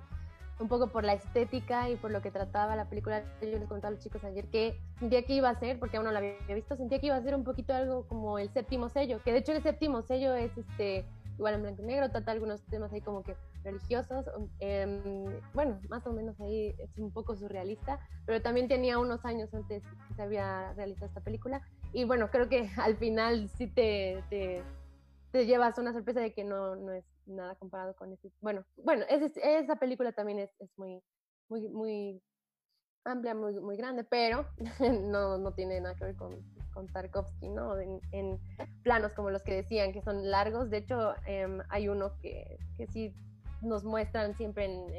[0.61, 3.89] un poco por la estética y por lo que trataba la película, yo les contaba
[3.89, 6.35] a los chicos ayer que sentía que iba a ser, porque aún no la había
[6.55, 9.39] visto, sentía que iba a ser un poquito algo como el séptimo sello, que de
[9.39, 11.05] hecho el séptimo sello es este
[11.37, 14.25] igual en blanco y negro, trata algunos temas ahí como que religiosos,
[14.59, 19.51] em, bueno, más o menos ahí es un poco surrealista, pero también tenía unos años
[19.53, 21.61] antes que se había realizado esta película.
[21.93, 24.61] Y bueno, creo que al final sí te, te,
[25.31, 29.05] te llevas una sorpresa de que no, no es nada comparado con ese, bueno, bueno,
[29.07, 31.01] esa película también es, es muy,
[31.49, 32.21] muy, muy
[33.03, 34.45] amplia, muy, muy grande, pero
[35.03, 36.31] no, no tiene nada que ver con,
[36.73, 37.77] con Tarkovsky, ¿no?
[37.79, 38.39] En,
[38.83, 40.69] planos como los que decían, que son largos.
[40.69, 43.13] De hecho, em, hay uno que, que, sí
[43.61, 44.93] nos muestran siempre en,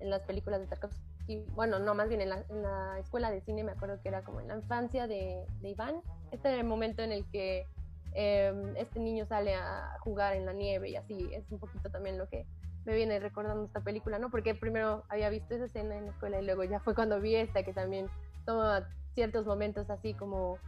[0.00, 1.44] en, las películas de Tarkovsky.
[1.54, 4.48] Bueno, no, más bien en la, escuela de cine, me acuerdo que era como en
[4.48, 6.02] la infancia de, de Iván.
[6.30, 7.66] Este era el momento en el que
[8.14, 11.28] em, este niño sale a jugar en la nieve y así.
[11.32, 12.46] Es un poquito también lo que
[12.84, 14.30] me viene recordando esta película, ¿no?
[14.30, 17.36] Porque primero había visto esa escena en la escuela y luego ya fue cuando vi
[17.36, 18.08] esta que también
[18.44, 20.58] toma ciertos momentos así como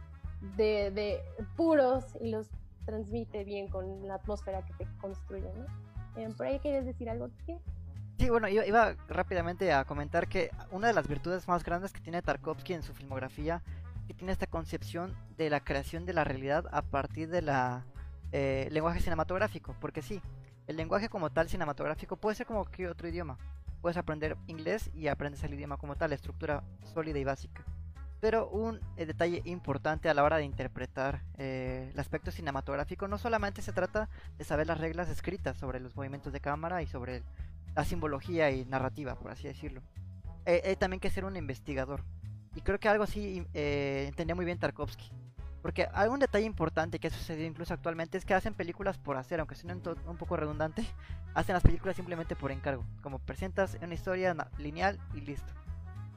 [0.55, 1.21] de, de
[1.55, 2.49] puros y los
[2.85, 5.65] transmite bien con la atmósfera que te construye, ¿no?
[6.21, 7.29] Eh, ¿Por ahí quieres decir algo?
[7.45, 7.59] ¿Qué?
[8.17, 12.01] Sí, bueno, yo iba rápidamente a comentar que una de las virtudes más grandes que
[12.01, 13.61] tiene Tarkovsky en su filmografía
[14.07, 17.85] que tiene esta concepción de la creación de la realidad a partir de la
[18.31, 20.21] eh, lenguaje cinematográfico, porque sí,
[20.65, 23.37] el lenguaje como tal cinematográfico puede ser como que otro idioma.
[23.81, 27.63] Puedes aprender inglés y aprendes el idioma como tal, estructura sólida y básica.
[28.19, 33.17] Pero un eh, detalle importante a la hora de interpretar eh, el aspecto cinematográfico no
[33.17, 37.23] solamente se trata de saber las reglas escritas sobre los movimientos de cámara y sobre
[37.75, 39.83] la simbología y narrativa, por así decirlo.
[40.45, 42.05] Hay también que ser un investigador.
[42.57, 45.11] Y creo que algo así entendía muy bien Tarkovsky.
[45.61, 49.39] Porque algún detalle importante que ha sucedido incluso actualmente es que hacen películas por hacer,
[49.39, 50.83] aunque suene un, poco redundante,
[51.35, 52.83] hacen las películas simplemente por encargo.
[53.03, 55.53] Como presentas una historia lineal y listo.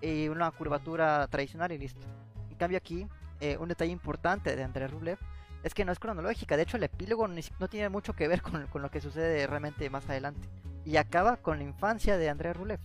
[0.00, 2.06] Y una curvatura tradicional y listo.
[2.48, 3.06] En cambio aquí,
[3.40, 5.18] eh, un detalle importante de Andrés Rublev
[5.62, 6.56] es que no es cronológica.
[6.56, 10.08] De hecho, el epílogo no tiene mucho que ver con, lo que sucede realmente más
[10.08, 10.48] adelante.
[10.86, 12.80] Y acaba con la infancia de Andrés Rublev.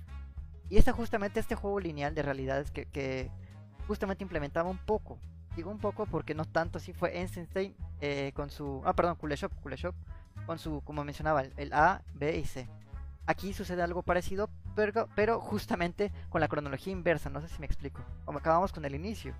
[0.69, 3.31] Y es justamente este juego lineal de realidades que
[3.87, 5.19] justamente implementaba un poco
[5.55, 8.81] Digo un poco porque no tanto así fue Einstein eh, con su...
[8.83, 9.95] Ah, perdón, Kuleshov, Kuleshov
[10.45, 12.69] con su, como mencionaba, el, A, B y C.
[13.25, 17.65] Aquí sucede algo parecido, pero, pero justamente con la cronología inversa, no sé si me
[17.65, 18.03] explico.
[18.25, 19.33] Como acabamos con el inicio.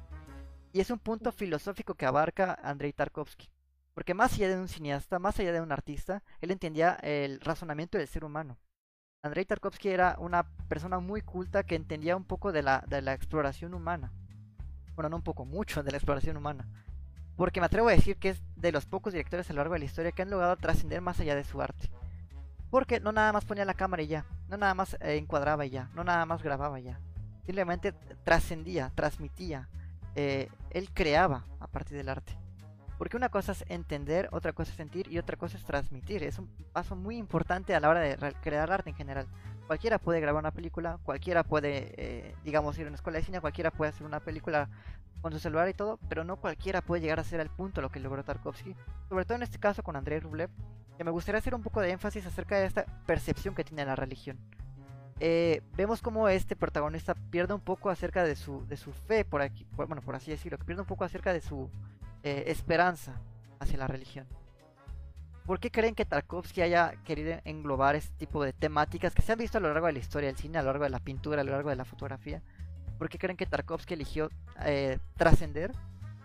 [0.71, 3.49] Y es un punto filosófico que abarca Andrei Tarkovsky.
[3.93, 7.97] Porque más allá de un cineasta, más allá de un artista, él entendía el razonamiento
[7.97, 8.58] del ser humano.
[9.21, 13.13] Andrei Tarkovsky era una persona muy culta que entendía un poco de la, de la
[13.13, 14.13] exploración humana.
[14.95, 16.67] Bueno, no un poco, mucho de la exploración humana.
[17.36, 19.79] Porque me atrevo a decir que es de los pocos directores a lo largo de
[19.79, 21.89] la historia que han logrado trascender más allá de su arte.
[22.69, 25.71] Porque no nada más ponía la cámara y ya, no nada más eh, encuadraba y
[25.71, 26.99] ya, no nada más grababa ya.
[27.45, 29.69] Simplemente trascendía, transmitía,
[30.15, 32.38] eh, él creaba a partir del arte.
[32.97, 36.23] Porque una cosa es entender, otra cosa es sentir y otra cosa es transmitir.
[36.23, 39.27] Es un paso muy importante a la hora de crear arte en general.
[39.67, 43.41] Cualquiera puede grabar una película, cualquiera puede, eh, digamos, ir a una escuela de cine,
[43.41, 44.69] cualquiera puede hacer una película
[45.21, 47.89] con su celular y todo, pero no cualquiera puede llegar a ser al punto lo
[47.89, 48.75] que logró Tarkovsky.
[49.10, 50.51] Sobre todo en este caso con Andrei Rublev,
[50.97, 53.95] que me gustaría hacer un poco de énfasis acerca de esta percepción que tiene la
[53.95, 54.38] religión.
[55.19, 59.41] Eh, vemos como este protagonista pierde un poco acerca de su, de su fe, por
[59.41, 61.69] aquí, bueno, por así decirlo, pierde un poco acerca de su
[62.23, 63.19] eh, esperanza
[63.60, 64.28] hacia la religión.
[65.45, 69.38] ¿Por qué creen que Tarkovsky haya querido englobar este tipo de temáticas que se han
[69.38, 71.41] visto a lo largo de la historia del cine, a lo largo de la pintura,
[71.41, 72.41] a lo largo de la fotografía?
[72.97, 74.29] ¿Por qué creen que Tarkovsky eligió
[74.65, 75.71] eh, trascender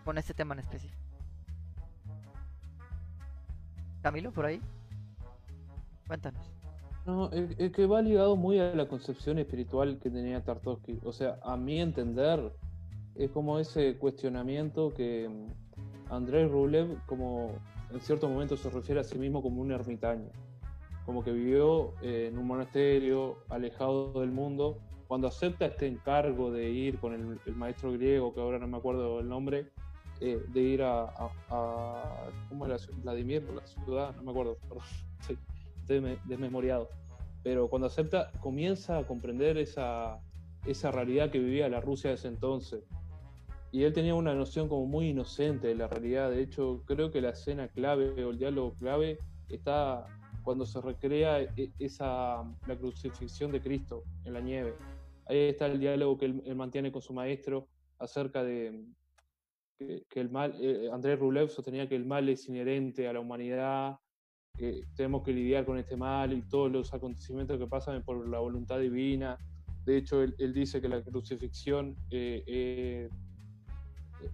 [0.07, 1.03] con este tema en específico?
[4.03, 4.63] Camilo, por ahí.
[6.07, 6.51] Cuéntanos.
[7.05, 11.01] No, es, que va ligado muy a la concepción espiritual que tenía Tarkovsky.
[11.05, 12.53] O sea, a mi entender,
[13.17, 17.53] es como ese cuestionamiento que mm, Andrés Rublev, como
[17.93, 20.31] en cierto momento se refiere a sí mismo como un ermitaño,
[21.05, 24.79] como que vivió eh, en un monasterio, alejado del mundo.
[25.09, 29.19] Cuando acepta este encargo de ir con el, maestro griego, que ahora no me acuerdo
[29.19, 29.67] el nombre,
[30.21, 31.13] eh, de ir a,
[32.49, 32.77] ¿cómo era?
[33.03, 34.59] Vladimir, la ciudad, no me acuerdo,
[35.81, 36.89] estoy desmemoriado.
[37.43, 40.21] Pero cuando acepta, comienza a comprender esa,
[40.67, 42.85] esa realidad que vivía la Rusia de ese entonces,
[43.73, 46.31] y él tenía una noción como muy inocente de la realidad.
[46.31, 50.07] De hecho, creo que la escena clave o el diálogo clave está
[50.43, 54.75] cuando se recrea e, esa, la crucifixión de Cristo en la nieve.
[55.27, 58.85] Ahí está el diálogo que él, mantiene con su maestro acerca de
[59.79, 63.99] que, el mal, eh, Andrés Rublev sostenía que el mal es inherente a la humanidad,
[64.59, 68.41] que tenemos que lidiar con este mal y todos los acontecimientos que pasan por la
[68.41, 69.39] voluntad divina.
[69.85, 73.09] De hecho, él, dice que la crucifixión eh, eh,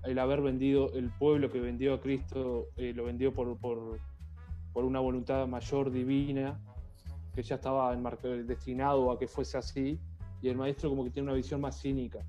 [0.05, 3.99] el haber vendido, el pueblo que vendió a Cristo, eh, lo vendió por, por,
[4.73, 6.61] por, una voluntad mayor divina,
[7.35, 7.95] que ya estaba
[8.47, 9.99] destinado a que fuese así,
[10.43, 12.21] y el maestro como que tiene una visión más cínica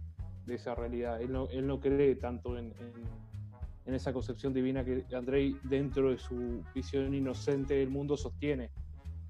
[0.46, 1.22] de esa realidad.
[1.22, 2.74] Él no, él no cree tanto en,
[3.86, 8.70] en, esa concepción divina que Andrei, dentro de su visión inocente del mundo, sostiene.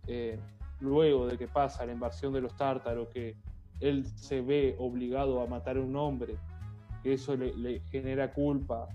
[0.07, 0.39] Eh,
[0.79, 3.35] luego de que pasa la invasión de los tártaros, que
[3.79, 6.37] él se ve obligado a matar a un hombre
[7.08, 8.89] que eso le, genera culpa,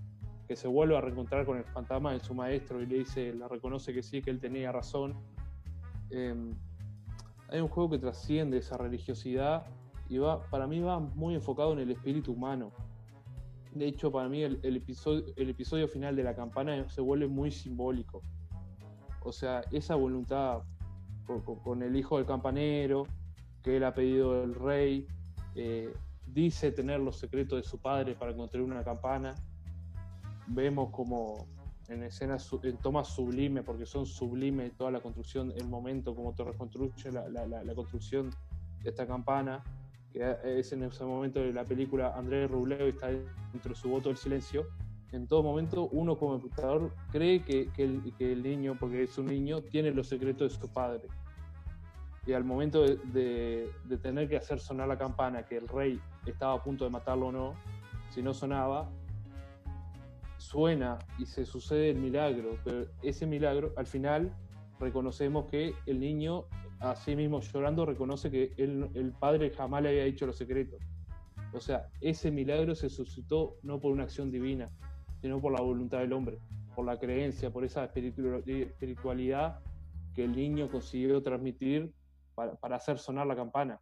[0.47, 3.49] que se vuelve a reencontrar con el fantasma de su maestro y le dice, le
[3.49, 5.15] reconoce que sí, que él tenía razón.
[6.11, 6.53] Em,
[7.49, 9.65] hay un juego que trasciende esa religiosidad
[10.11, 12.71] y va, para mí va muy enfocado en el espíritu humano.
[13.75, 17.51] De hecho, para mí el, episodio, el episodio final de la campana se vuelve muy
[17.51, 18.21] simbólico.
[19.23, 20.65] O sea, esa voluntad
[21.65, 23.07] con, el hijo del campanero,
[23.63, 25.07] que él ha pedido el rey,
[25.55, 25.95] eh,
[26.27, 29.35] dice tener los secretos de su padre para construir una campana.
[30.47, 31.47] Vemos como
[31.89, 36.45] en escenas, en tomas sublimes, porque son sublimes toda la construcción, el momento como te
[36.45, 38.31] reconstruye la, la, construcción
[38.83, 39.63] de esta campana,
[40.13, 44.09] que es en ese momento de la película Andrés Rublev está dentro de su voto
[44.09, 44.67] del silencio.
[45.13, 49.19] En todo momento uno como espectador cree que, que, el, que el niño, porque es
[49.19, 51.09] un niño, tiene los secretos de su padre
[52.27, 53.71] y al momento de,
[54.03, 57.33] tener que hacer sonar la campana, que el rey estaba a punto de matarlo o
[57.33, 57.55] no,
[58.11, 58.91] si no sonaba,
[60.39, 64.33] suena y se sucede el milagro, pero ese milagro al final
[64.79, 66.45] reconocemos que el niño,
[66.81, 70.81] a sí mismo llorando, reconoce que el padre jamás le había dicho los secretos.
[71.53, 74.71] O sea, ese milagro se suscitó no por una acción divina,
[75.21, 76.39] sino por la voluntad del hombre,
[76.75, 79.61] por la creencia, por esa espiritualidad
[80.15, 81.93] que el niño consiguió transmitir
[82.35, 83.81] para, hacer sonar la campana.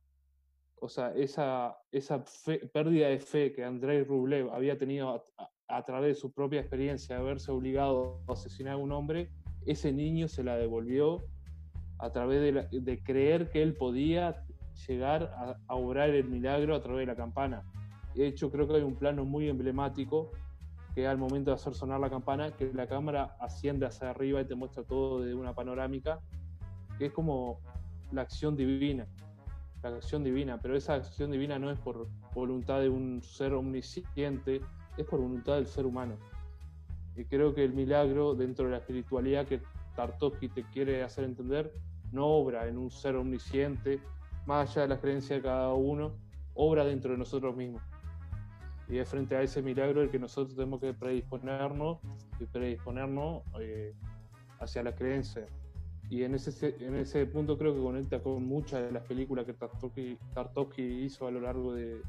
[0.76, 2.24] O sea, esa, esa
[2.72, 5.22] pérdida de fe que Andrei Rublev había tenido
[5.68, 9.30] a, través de su propia experiencia de haberse obligado a asesinar a un hombre,
[9.66, 11.22] ese niño se la devolvió
[11.98, 14.42] a través de, creer que él podía
[14.88, 17.62] llegar a, a, obrar el milagro a través de la campana.
[18.14, 20.30] De hecho, creo que hay un plano muy emblemático
[20.94, 24.44] que al momento de hacer sonar la campana, que la cámara asciende hacia arriba y
[24.46, 26.20] te muestra todo de una panorámica,
[26.98, 27.60] que es como
[28.12, 29.06] la acción divina,
[29.82, 34.60] la acción divina, pero esa acción divina no es por voluntad de un ser omnisciente,
[34.96, 36.16] es por voluntad del ser humano.
[37.16, 39.60] Y creo que el milagro dentro de la espiritualidad que
[39.96, 41.72] Tartovsky te quiere hacer entender
[42.12, 44.00] no obra en un ser omnisciente,
[44.46, 46.12] más allá de la creencia de cada uno,
[46.54, 47.82] obra dentro de nosotros mismos.
[48.88, 51.98] Y es frente a ese milagro el que nosotros tenemos que predisponernos
[52.40, 53.94] y predisponernos eh,
[54.58, 55.46] hacia la creencia.
[56.10, 59.54] Y en ese, en ese punto creo que conecta con muchas de las películas que
[59.54, 62.02] Tartovsky, hizo a lo largo de,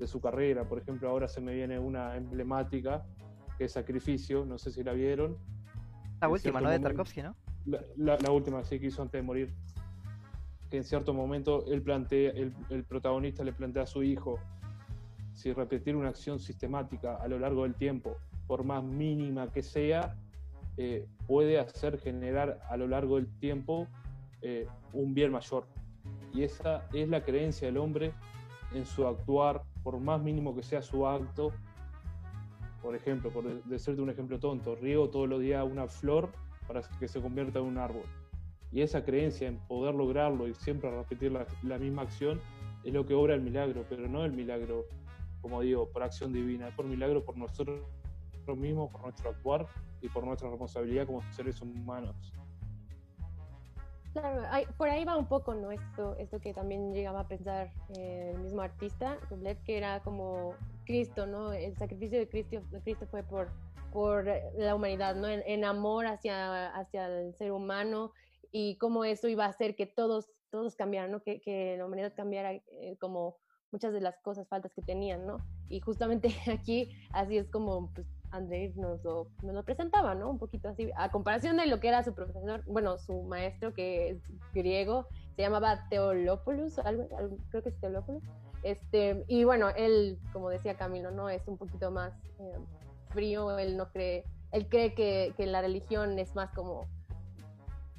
[0.00, 0.68] de, su carrera.
[0.68, 3.06] Por ejemplo, ahora se me viene una emblemática,
[3.56, 5.38] que es Sacrificio, no sé si la vieron.
[6.20, 6.68] La última, ¿no?
[6.68, 7.36] De Tarkovsky, ¿no?
[7.96, 9.54] La, la, última, sí, que hizo antes de morir.
[10.68, 14.40] Que en cierto momento él plantea, el, el protagonista le plantea a su hijo
[15.32, 18.16] si repetir una acción sistemática a lo largo del tiempo,
[18.48, 20.16] por más mínima que sea,
[20.76, 23.86] eh, puede hacer generar a lo largo del tiempo
[24.42, 25.66] eh, un bien mayor.
[26.32, 28.12] Y esa es la creencia del hombre
[28.74, 31.52] en su actuar, por más mínimo que sea su acto.
[32.82, 36.30] Por ejemplo, por decirte un ejemplo tonto, riego todos los días una flor
[36.66, 38.02] para que se convierta en un árbol.
[38.72, 42.40] Y esa creencia en poder lograrlo y siempre repetir la, la misma acción
[42.82, 44.86] es lo que obra el milagro, pero no el milagro,
[45.40, 47.80] como digo, por acción divina, es por milagro por nosotros
[48.52, 49.66] mismos, por nuestro actuar
[50.02, 52.14] y por nuestra responsabilidad como seres humanos.
[54.12, 54.42] Claro,
[54.76, 55.72] por ahí va un poco, ¿no?
[55.72, 59.18] Esto, esto que también llegaba a pensar eh, el mismo artista,
[59.64, 61.52] que era como Cristo, ¿no?
[61.52, 63.50] El sacrificio de Cristo, de Cristo fue por,
[63.92, 64.26] por
[64.56, 65.26] la humanidad, ¿no?
[65.26, 68.12] En, amor hacia, hacia el ser humano
[68.52, 71.20] y cómo eso iba a hacer que todos, todos cambiaran, ¿no?
[71.20, 73.38] Que, que la humanidad cambiara eh, como
[73.72, 75.38] muchas de las cosas, faltas que tenían, ¿no?
[75.68, 80.28] Y justamente aquí así es como pues, André nos lo, nos lo, presentaba, ¿no?
[80.28, 84.10] Un poquito así, a comparación de lo que era su profesor, bueno, su maestro que
[84.10, 84.22] es
[84.52, 85.06] griego,
[85.36, 87.08] se llamaba Teolópolis, algo,
[87.50, 88.22] creo que es Teolópolis.
[88.64, 91.28] Este, y bueno, él, como decía Camilo, ¿no?
[91.28, 92.58] Es un poquito más eh,
[93.10, 96.88] frío, él no cree, él cree que, la religión es más como,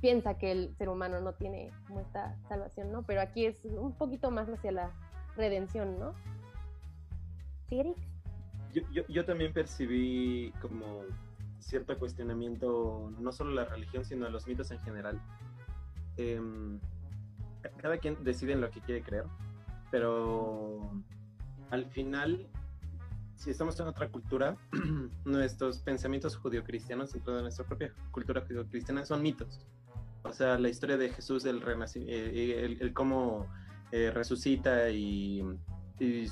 [0.02, 3.04] piensa que el ser humano no tiene como esta salvación, ¿no?
[3.04, 4.92] Pero aquí es un poquito más hacia la
[5.38, 6.14] redención, ¿no?
[7.70, 7.96] ¿Sí?
[9.08, 11.04] Yo, también percibí como
[11.60, 15.22] cierto cuestionamiento, no solo a la religión, sino a los mitos en general.
[16.18, 16.80] Em,
[17.78, 19.26] cada quien decide en lo que quiere creer,
[19.92, 20.92] pero
[21.72, 22.48] al final,
[23.36, 24.58] si estamos en otra cultura,
[25.26, 29.66] nuestros pensamientos judio-cristianos, dentro de nuestra propia cultura judio-cristiana, son mitos.
[30.24, 31.62] O sea, la historia de Jesús, el,
[31.96, 33.48] eh, el, el, cómo
[33.92, 35.44] eh, resucita y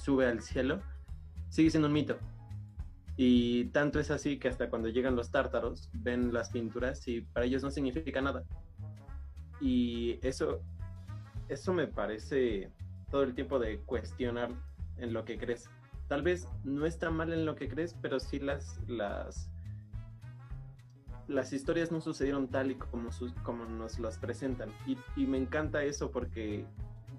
[0.02, 0.82] sube al cielo,
[1.50, 2.18] sigue siendo un mito.
[3.16, 7.46] Y tanto es así que hasta cuando llegan los tártaros ven las pinturas y para
[7.46, 8.44] ellos no significa nada.
[9.62, 10.62] Y eso,
[11.48, 12.72] eso me parece
[13.12, 14.50] todo el tiempo de cuestionar
[14.98, 15.70] en lo que crees.
[16.08, 19.50] Tal vez no está mal en lo que crees, pero sí las, las,
[21.28, 23.10] las historias no sucedieron tal y como,
[23.44, 24.72] como nos las presentan.
[24.88, 26.66] Y, me encanta eso porque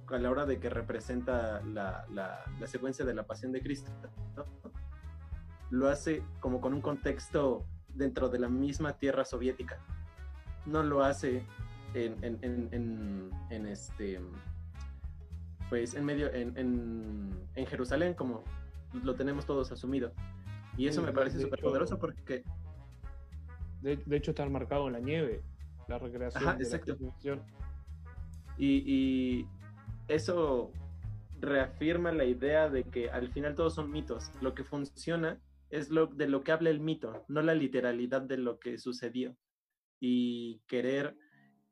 [0.08, 3.90] a la hora de que representa la, la, la secuencia de la pasión de Cristo,
[4.36, 4.44] ¿no?
[5.70, 9.78] Lo hace como con un contexto dentro de la misma tierra soviética.
[10.66, 11.44] No lo hace
[11.94, 12.16] en,
[13.50, 14.20] en, este
[15.68, 18.44] pues en medio en, Jerusalén como
[19.02, 20.12] lo tenemos todos asumido.
[20.76, 22.44] Y eso me parece súper poderoso porque
[23.80, 25.42] de, hecho está marcado en la nieve,
[25.88, 26.96] la recreación de exacto.
[28.56, 29.48] y, y
[30.08, 30.72] eso
[31.40, 34.30] reafirma la idea de que al final todos son mitos.
[34.40, 35.38] Lo que funciona
[35.74, 39.36] es lo, de lo que habla el mito, no la literalidad de lo que sucedió.
[40.00, 41.16] Y querer,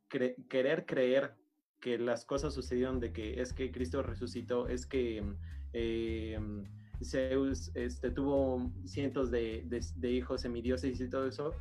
[0.09, 1.35] querer creer
[1.81, 5.23] que las cosas sucedieron de que es que Cristo resucitó, es que
[5.73, 6.39] eh,
[7.03, 9.65] Zeus este, tuvo cientos de,
[9.97, 11.55] de, hijos semidioses y todo eso,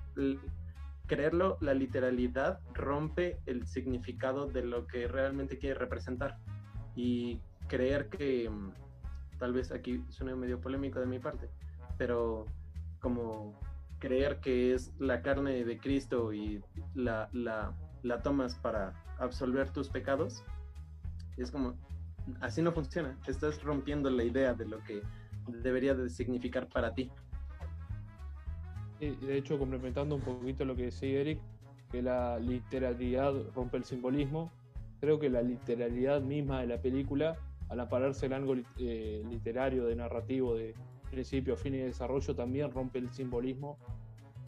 [1.08, 6.38] creerlo, la literalidad rompe el significado de lo que realmente quiere representar.
[6.96, 8.50] Y creer que,
[9.39, 11.50] tal vez aquí suene medio polémico de mi parte,
[12.02, 12.47] pero
[12.99, 13.54] como
[13.99, 16.60] creer que es la carne de Cristo y
[16.95, 20.43] la, la, la tomas para absolver tus pecados,
[21.38, 21.76] es como,
[22.39, 25.04] así no funciona, estás rompiendo la idea de lo que
[25.62, 27.12] debería de significar para ti.
[28.99, 31.39] De hecho, complementando un poquito lo que decía Eric,
[31.91, 34.52] que la literalidad rompe el simbolismo,
[35.02, 37.38] creo que la literalidad misma de la película,
[37.70, 40.74] al apararse el ángulo eh, literario, de narrativo, de,
[41.12, 43.78] principio, fin y desarrollo también rompe el simbolismo.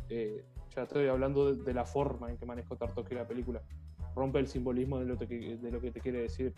[0.09, 0.43] Eh,
[0.75, 3.61] ya estoy hablando de, la forma en que manejó Tartovsky la película.
[4.15, 6.53] Rompe el simbolismo de lo, que, de lo que te quiere decir.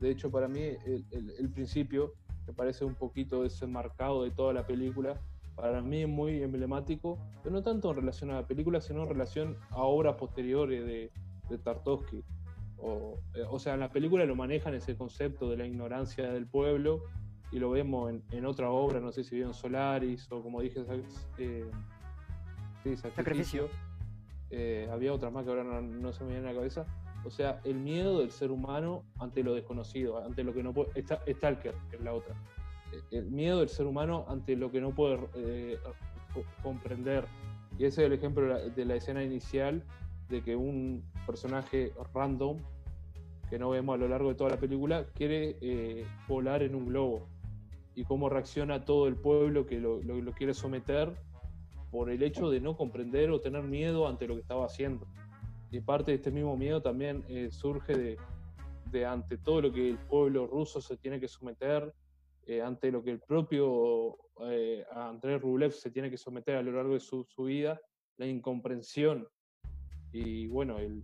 [0.00, 2.14] De hecho, para mí, el, principio,
[2.44, 5.20] que parece un poquito desenmarcado de toda la película,
[5.54, 9.08] para mí es muy emblemático, pero no tanto en relación a la película, sino en
[9.08, 11.10] relación a obras posteriores de,
[11.48, 12.24] de.
[12.84, 16.46] O, eh, o, sea, en la película lo manejan ese concepto de la ignorancia del
[16.46, 17.04] pueblo
[17.52, 20.84] y lo vemos en, en otra obra, no sé si vieron Solaris o como dije,
[21.38, 21.70] eh,
[22.82, 23.68] sí, Sacrificio.
[24.50, 26.86] Eh, había otra más que ahora no, no, se me viene a la cabeza.
[27.24, 30.90] O sea, el miedo del ser humano ante lo desconocido, ante lo que no puede.
[30.94, 32.34] Está, Stalker, que es la otra.
[33.10, 35.78] El miedo del ser humano ante lo que no puede eh,
[36.62, 37.26] comprender.
[37.78, 39.82] Y ese es el ejemplo de la, de la escena inicial
[40.28, 42.58] de que un personaje random
[43.52, 46.86] que no vemos a lo largo de toda la película quiere eh, volar en un
[46.86, 47.28] globo
[47.94, 50.00] y cómo reacciona todo el pueblo que lo,
[50.34, 51.14] quiere someter
[51.90, 55.06] por el hecho de no comprender o tener miedo ante lo que estaba haciendo.
[55.70, 58.18] Y parte de este mismo miedo también eh, surge
[58.90, 61.92] de, ante todo lo que el pueblo ruso se tiene que someter,
[62.46, 66.72] eh, ante lo que el propio eh, Andrés Rublev se tiene que someter a lo
[66.72, 67.80] largo de su, vida,
[68.16, 69.28] la incomprensión
[70.12, 71.02] y bueno, el,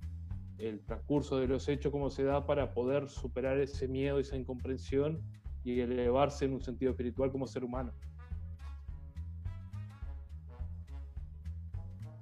[0.59, 5.23] el, transcurso de los hechos, cómo se da para poder superar ese miedo, esa incomprensión
[5.69, 7.93] y elevarse en un sentido espiritual como ser humano.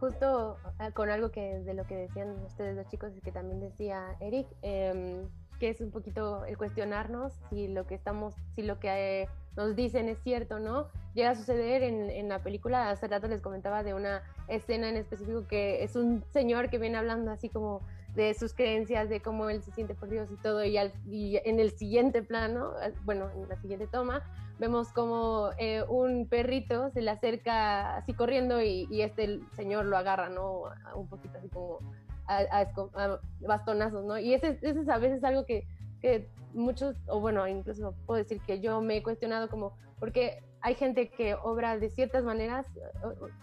[0.00, 3.60] Justo ah, con algo que de lo que decían ustedes los chicos y que también
[3.60, 5.24] decía Eric, eh,
[5.58, 9.74] que es un poquito el cuestionarnos si lo que estamos, si lo que eh, nos
[9.74, 10.88] dicen es cierto, ¿no?
[11.14, 14.96] Llega a suceder en, en, la película, hace rato les comentaba de una escena en
[14.96, 17.80] específico que es un señor que viene hablando así como
[18.16, 21.36] de sus creencias, de cómo él se siente por Dios y todo, y, al, y
[21.44, 22.72] en el siguiente plano,
[23.04, 24.22] bueno, en la siguiente toma,
[24.58, 30.30] vemos como eh, un perrito se le acerca así corriendo y, este señor lo agarra,
[30.30, 30.62] ¿no?
[30.94, 31.78] Un poquito así como
[32.26, 34.18] a, a, bastonazos, ¿no?
[34.18, 35.66] Y ese, ese es a veces algo que,
[36.00, 40.74] que muchos, o bueno, incluso puedo decir que yo me he cuestionado como, porque hay
[40.74, 42.66] gente que obra de ciertas maneras,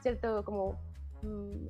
[0.01, 0.79] cierto como,
[1.21, 1.67] mmm,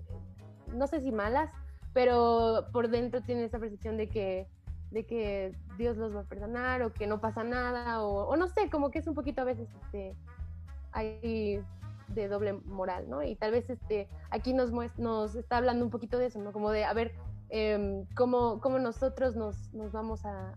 [0.73, 1.51] no sé si malas,
[1.93, 4.47] pero por dentro tiene esa percepción de que,
[4.91, 8.47] de que Dios los va a perdonar o que no pasa nada, o, o no
[8.47, 10.15] sé, como que es un poquito a veces este,
[10.91, 11.63] hay
[12.09, 13.23] de doble moral, ¿no?
[13.23, 16.51] Y tal vez este, aquí nos, nos está hablando un poquito de eso, ¿no?
[16.51, 17.13] Como de, a ver,
[17.49, 20.55] eh, cómo, cómo, nosotros nos, nos vamos a,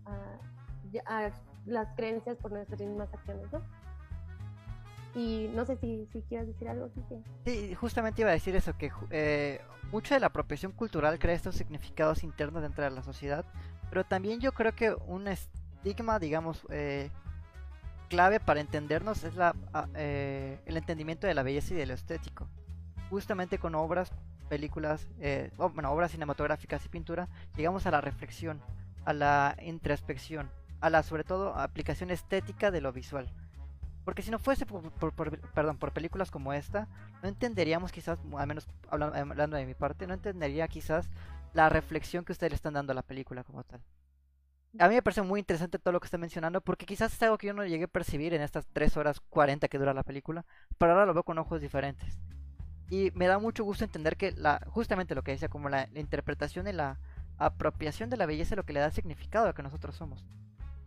[1.05, 1.31] a,
[1.65, 3.61] las creencias por nuestras mismas acciones, ¿no?
[5.15, 7.21] Y no sé si, si quieres decir algo, Kike.
[7.45, 11.55] Sí, justamente iba a decir eso, que eh, mucha de la apropiación cultural crea estos
[11.55, 13.45] significados internos dentro de la sociedad,
[13.89, 17.09] pero también yo creo que un estigma, digamos, eh,
[18.09, 19.55] clave para entendernos es la,
[19.95, 22.47] eh, el entendimiento de la belleza y de lo estético.
[23.09, 24.11] Justamente con obras,
[24.49, 28.61] películas, eh, bueno, obras cinematográficas y pintura, llegamos a la reflexión,
[29.05, 30.49] a la introspección,
[30.81, 33.29] a la sobre todo aplicación estética de lo visual.
[34.07, 34.89] Porque si no fuese por,
[35.53, 36.87] perdón, por películas como esta,
[37.21, 41.09] no entenderíamos quizás, al menos hablando, hablando de mi parte, no entendería quizás
[41.53, 43.81] la reflexión que ustedes le están dando a la película como tal.
[44.79, 47.37] A mí me parece muy interesante todo lo que está mencionando, porque quizás es algo
[47.37, 50.45] que yo no llegué a percibir en estas 3 horas 40 que dura la película,
[50.77, 52.17] pero ahora lo veo con ojos diferentes.
[52.89, 55.99] Y me da mucho gusto entender que la, justamente lo que decía, como la, la
[55.99, 56.97] interpretación y la
[57.37, 60.25] apropiación de la belleza es lo que le da significado a que nosotros somos.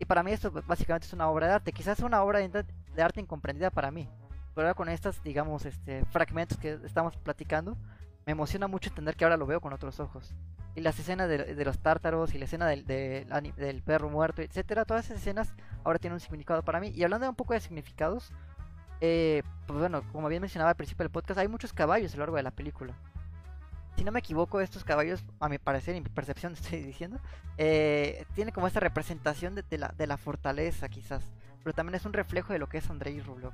[0.00, 3.20] Y para mí esto básicamente es una obra de arte, quizás una obra de arte
[3.20, 4.08] incomprendida para mí,
[4.54, 7.76] pero ahora con estos, digamos, este, fragmentos que estamos platicando,
[8.24, 10.34] me emociona mucho entender que ahora lo veo con otros ojos.
[10.74, 13.26] Y las escenas de, de los tártaros y la escena del, de,
[13.56, 15.52] del perro muerto, etcétera, todas esas escenas
[15.84, 16.88] ahora tienen un significado para mí.
[16.88, 18.32] Y hablando un poco de significados,
[19.02, 22.22] eh, pues bueno, como bien mencionaba al principio del podcast, hay muchos caballos a lo
[22.22, 22.94] largo de la película.
[24.00, 27.20] Si no me equivoco, estos caballos, a mi parecer y mi percepción estoy diciendo,
[27.58, 31.22] eh, tienen como esta representación de, la, de la fortaleza quizás,
[31.62, 33.52] pero también es un reflejo de lo que es Andrei Rublev.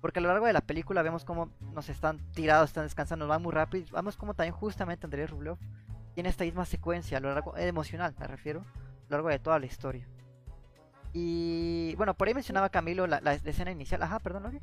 [0.00, 3.28] Porque a lo largo de la película vemos cómo nos están tirados, están descansando, nos
[3.28, 3.84] van muy rápido.
[3.92, 5.58] Vemos como también justamente Andrei Rublev
[6.14, 9.40] tiene esta misma secuencia a lo largo, eh, emocional me refiero, a lo largo de
[9.40, 10.08] toda la historia.
[11.12, 14.02] Y bueno, por ahí mencionaba Camilo la, escena inicial.
[14.02, 14.62] Ajá, perdón, Lori.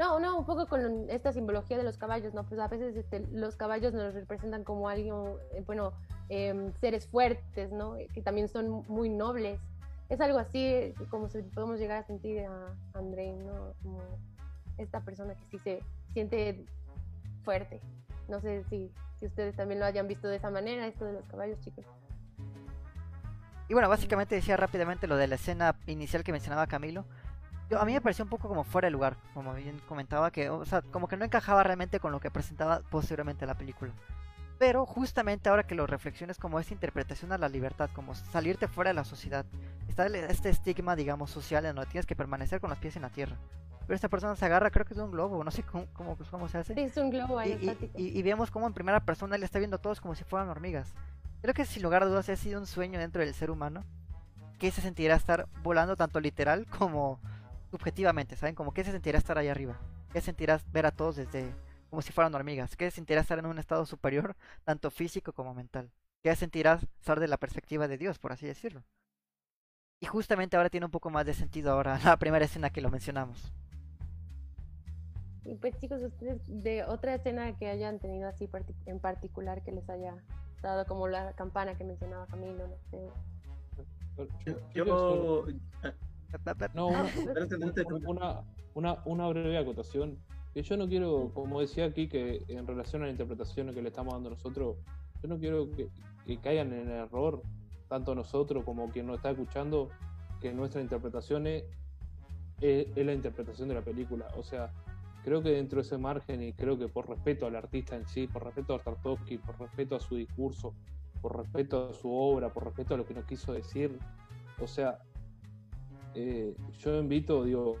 [0.00, 2.44] No, no, un poco con esta simbología de los caballos, ¿no?
[2.44, 5.14] Pues a veces este, los caballos nos representan como alguien,
[5.52, 5.92] eh, bueno,
[6.30, 7.98] eh, seres fuertes, ¿no?
[8.14, 9.60] Que también son muy nobles.
[10.08, 13.74] Es algo así como si podemos llegar a sentir a André, ¿no?
[13.82, 14.00] Como
[14.78, 15.82] esta persona que sí se
[16.14, 16.64] siente
[17.44, 17.82] fuerte.
[18.26, 21.26] No sé si, si ustedes también lo hayan visto de esa manera, esto de los
[21.26, 21.84] caballos, chicos.
[23.68, 27.04] Y bueno, básicamente decía rápidamente lo de la escena inicial que mencionaba Camilo.
[27.70, 30.50] Yo, a mí me pareció un poco como fuera de lugar, como bien comentaba, que,
[30.50, 33.92] o sea, como que no encajaba realmente con lo que presentaba posteriormente la película.
[34.58, 38.90] Pero justamente ahora que lo reflexiones como esta interpretación a la libertad, como salirte fuera
[38.90, 39.46] de la sociedad,
[39.88, 43.08] está este estigma, digamos, social en donde tienes que permanecer con los pies en la
[43.10, 43.36] tierra.
[43.86, 46.48] pero esta persona se agarra, creo que es un globo, no sé cómo, cómo, cómo
[46.48, 46.80] se hace.
[46.80, 47.58] Es un globo ahí
[47.96, 50.22] y, y- y vemos cómo en primera persona él está viendo a todos como si
[50.24, 50.92] fueran hormigas.
[51.42, 53.82] Creo que sin lugar a dudas ha sido un sueño dentro del ser humano
[54.58, 57.18] que se sentirá estar volando tanto literal como
[57.70, 58.54] subjetivamente, ¿saben?
[58.54, 59.78] Como que se sentirá estar ahí arriba.
[60.12, 61.54] Que sentirás ver a todos desde
[61.88, 62.76] como si fueran hormigas.
[62.76, 65.90] Que sentirás estar en un estado superior, tanto físico como mental.
[66.22, 68.82] Que sentirás estar de la perspectiva de Dios, por así decirlo.
[70.02, 72.90] Y justamente ahora tiene un poco más de sentido ahora la primera escena que lo
[72.90, 73.52] mencionamos.
[75.44, 79.72] Y pues chicos, ustedes de otra escena que hayan tenido así parti- en particular que
[79.72, 80.14] les haya
[80.62, 83.10] dado como la campana que mencionaba Camilo, no sé.
[84.74, 84.84] Yo,
[85.82, 85.92] ah,
[86.74, 87.00] No, una,
[87.42, 87.84] adelante.
[88.74, 90.18] una, una, breve acotación.
[90.54, 93.88] Que yo no quiero, como decía aquí, que en relación a la interpretación que le
[93.88, 94.76] estamos dando nosotros,
[95.22, 95.88] yo no quiero que,
[96.26, 97.42] que caigan en error,
[97.88, 99.88] tanto nosotros como quien nos está escuchando,
[100.40, 101.64] que nuestra interpretación es,
[102.60, 104.26] es- es la interpretación de la película.
[104.36, 104.72] O sea,
[105.24, 108.26] creo que dentro de ese margen, y creo que por respeto al artista en sí,
[108.26, 110.74] por respeto a Tartovsky, por respeto a su discurso,
[111.20, 113.98] por respeto a su obra, por respeto a lo que nos quiso decir,
[114.60, 114.98] o sea,
[116.14, 117.78] eh, yo invito, digo,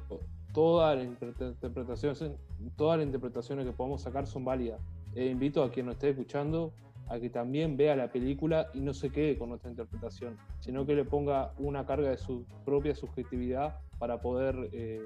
[0.52, 2.32] todas las interpreta- interpretaciones,
[2.76, 4.80] todas las interpretaciones que podamos sacar son válidas.
[5.14, 6.72] E invito a quien nos esté escuchando
[7.08, 10.94] a que también vea la película y no se quede con nuestra interpretación, sino que
[10.94, 15.04] le ponga una carga de su propia subjetividad para poder eh,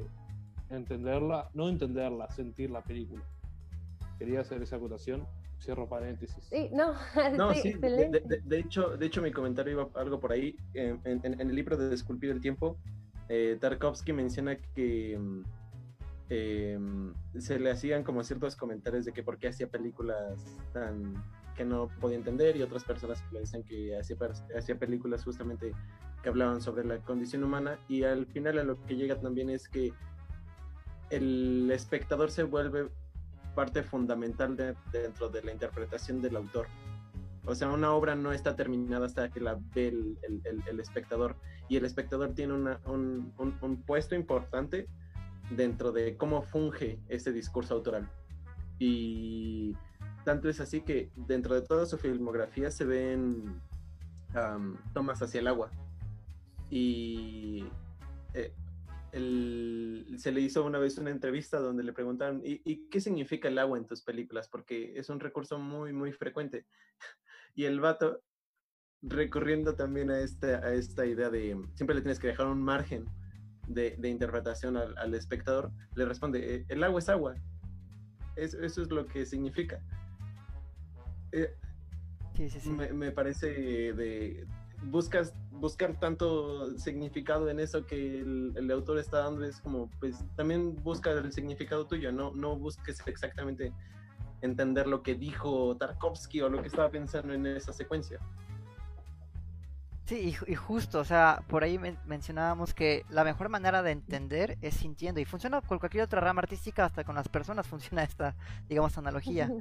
[0.71, 3.23] entenderla, no entenderla, sentir la película.
[4.19, 5.27] Quería hacer esa acotación,
[5.59, 6.45] cierro paréntesis.
[6.45, 6.93] Sí, no,
[7.37, 8.21] No, sí, sí, de, excelente.
[8.21, 10.57] de- de hecho, de hecho mi comentario iba algo por ahí.
[10.75, 12.77] En, en- en el libro de Esculpir el Tiempo,
[13.29, 15.43] eh, Tarkovsky menciona que mm,
[16.31, 16.79] eh,
[17.39, 21.15] se le hacían como ciertos comentarios de que por qué hacía películas tan
[21.55, 24.17] que no podía entender y otras personas le decían que hacía,
[24.57, 25.73] hacía películas justamente
[26.23, 29.69] que hablaban sobre la condición humana y al final a lo que llega también es
[29.69, 29.93] que
[31.11, 32.89] el espectador se vuelve
[33.55, 36.67] parte fundamental de- dentro de la interpretación del autor.
[37.47, 40.19] O sea, una obra no está terminada hasta que la ve el,
[40.67, 41.37] el- espectador.
[41.69, 44.89] Y el espectador tiene un, un- puesto importante
[45.51, 48.09] dentro de cómo funge ese discurso autoral.
[48.79, 49.77] Y
[50.25, 53.61] tanto es así que dentro de toda su filmografía se ven
[54.93, 55.71] tomas hacia el agua.
[56.71, 57.65] Y
[58.33, 58.53] eh,
[60.19, 63.59] se le hizo una vez una entrevista donde le preguntaron, ¿y, y qué significa el
[63.59, 64.49] agua en tus películas?
[64.49, 66.67] Porque es un recurso muy, muy frecuente.
[67.55, 68.21] Y el vato,
[69.03, 73.05] recurriendo también a esta, a esta idea de siempre le tienes que dejar un margen
[73.69, 77.35] de, de interpretación al, al espectador, le responde, "Eh, el agua es agua.
[78.37, 79.81] Es- eso es lo que significa.
[81.33, 81.55] Eh,
[82.37, 82.71] Sí, sí, sí.
[82.71, 83.47] me, me parece
[83.93, 84.45] de
[84.87, 90.19] buscas buscar tanto significado en eso que el, el autor está dando es como pues
[90.37, 93.73] también busca el significado tuyo no no busques exactamente
[94.45, 98.19] entender lo que dijo Tarkovsky o lo que estaba pensando en esa secuencia
[100.07, 103.83] Sí, y, ju- y justo, o sea, por ahí men- mencionábamos que la mejor manera
[103.83, 107.67] de entender es sintiendo, y funciona con cualquier otra rama artística, hasta con las personas
[107.67, 108.35] funciona esta,
[108.69, 109.51] digamos, analogía.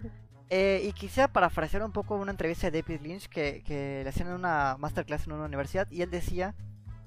[0.50, 4.28] Eh, y quisiera parafrasear un poco una entrevista de David Lynch que, que le hacían
[4.28, 6.54] en una masterclass en una universidad, y él decía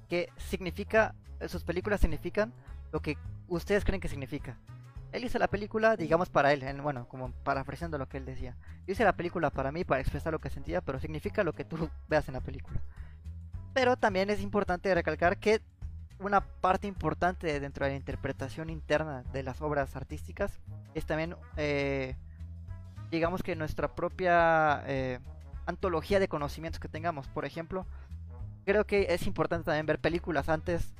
[0.09, 1.13] que significa,
[1.47, 2.51] sus películas significan
[2.91, 3.15] lo que
[3.47, 4.57] ustedes creen que significa.
[5.17, 8.55] Él hizo la película, digamos, para él, en- bueno, como parafraseando lo que él decía.
[8.85, 11.65] Yo hice la película para mí, para expresar lo que sentía, pero significa lo que
[11.65, 11.75] tú
[12.07, 12.79] veas en la película.
[13.73, 15.61] Pero también es importante recalcar que
[16.19, 20.59] una parte importante dentro de la interpretación interna de las obras artísticas
[20.95, 22.15] es también, eh,
[23.11, 25.19] digamos que nuestra propia eh,
[25.67, 27.27] antología de conocimientos que tengamos.
[27.27, 27.85] Por ejemplo,
[28.65, 30.93] creo que es importante también ver películas antes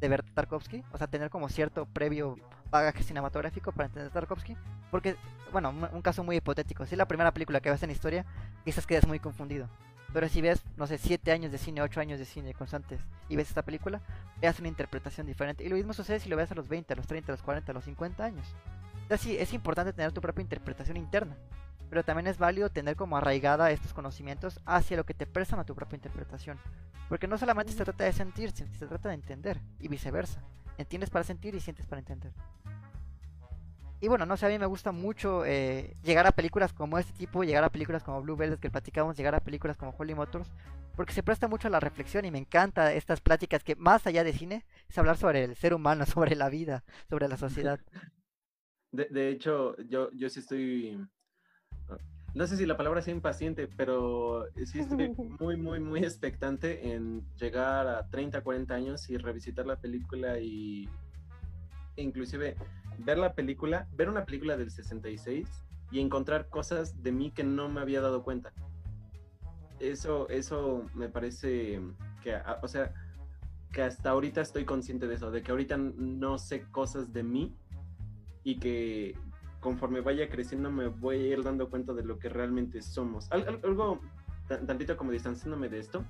[0.00, 2.36] de ver Tarkovsky, o sea, tener como cierto previo
[2.72, 4.56] bagaje cinematográfico para entender Tarkovsky,
[4.90, 5.14] porque,
[5.52, 8.24] bueno, un, caso muy hipotético, si es la primera película que ves en historia,
[8.64, 9.68] quizás quedes muy confundido.
[10.12, 13.36] Pero si ves, no sé, 7 años de cine, 8 años de cine constantes y
[13.36, 14.00] ves esta película,
[14.40, 15.64] veas una interpretación diferente.
[15.64, 17.42] Y lo mismo sucede si lo ves a los 20, a los 30, a los
[17.42, 18.46] 40, a los 50 años.
[19.02, 21.36] Entonces sí, es importante tener tu propia interpretación interna.
[21.88, 25.64] Pero también es válido tener como arraigada estos conocimientos hacia lo que te prestan a
[25.64, 26.58] tu propia interpretación.
[27.08, 29.60] Porque no solamente se trata de sentir, se trata de entender.
[29.78, 30.42] Y viceversa.
[30.78, 32.32] Entiendes para sentir y sientes para entender.
[34.02, 37.12] Y bueno, no sé, a mí me gusta mucho eh, llegar a películas como este
[37.12, 40.50] tipo, llegar a películas como Blue Velvet que platicamos, llegar a películas como Holy Motors,
[40.96, 44.24] porque se presta mucho a la reflexión y me encanta estas pláticas que más allá
[44.24, 47.78] de cine es hablar sobre el ser humano, sobre la vida, sobre la sociedad.
[48.90, 50.98] de, de hecho yo yo sí estoy
[52.34, 57.22] no sé si la palabra sea impaciente pero sí estoy muy muy muy expectante en
[57.36, 60.88] llegar a 30 40 años y revisitar la película y
[61.96, 62.56] inclusive
[62.98, 65.48] ver la película, ver una película del 66
[65.90, 68.52] y encontrar cosas de mí que no me había dado cuenta.
[69.78, 71.80] Eso, eso me parece
[72.22, 72.94] que, o sea,
[73.72, 77.56] que hasta ahorita estoy consciente de eso, de que ahorita no sé cosas de mí
[78.44, 79.16] y que
[79.60, 83.30] conforme vaya creciendo me voy a ir dando cuenta de lo que realmente somos.
[83.30, 84.00] algo
[84.66, 86.04] tantito como distanciándome de esto.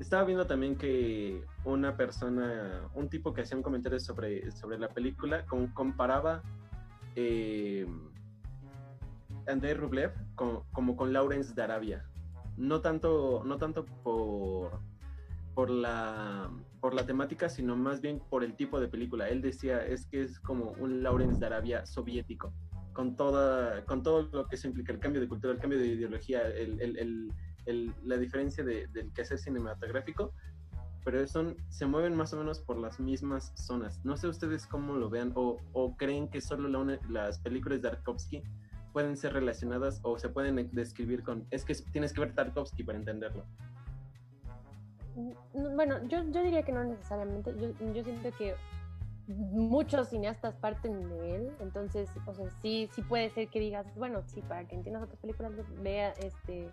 [0.00, 4.88] Estaba viendo también que una persona, un tipo que hacía un comentario sobre, sobre la
[4.88, 6.42] película, comparaba
[7.16, 7.86] eh,
[9.46, 12.04] Andrei Rublev como con Lawrence de Arabia.
[12.56, 14.80] No tanto, no tanto por,
[15.54, 19.28] por, la, por la temática, sino más bien por el tipo de película.
[19.28, 22.52] Él decía, es que es como un Lawrence de Arabia soviético,
[22.92, 25.86] con, toda, con todo lo que eso implica, el cambio de cultura, el cambio de
[25.86, 26.42] ideología,
[27.72, 30.32] la diferencia del quehacer cinematográfico,
[31.04, 34.04] pero son, se mueven más o menos por las mismas zonas.
[34.04, 36.68] No sé ustedes cómo lo vean o, o creen que solo
[37.08, 38.42] las películas de Tarkovsky
[38.92, 41.46] pueden ser relacionadas o se pueden describir con...
[41.50, 43.44] Es que tienes que ver Tarkovsky para entenderlo.
[45.14, 47.54] Mm, bueno, yo, yo diría que no necesariamente.
[47.58, 48.54] Yo, yo siento que
[49.26, 54.22] muchos cineastas parten de él, entonces, o sea, sí, sí puede ser que digas, bueno,
[54.26, 55.52] sí, para que entiendas otras películas,
[55.82, 56.70] vea este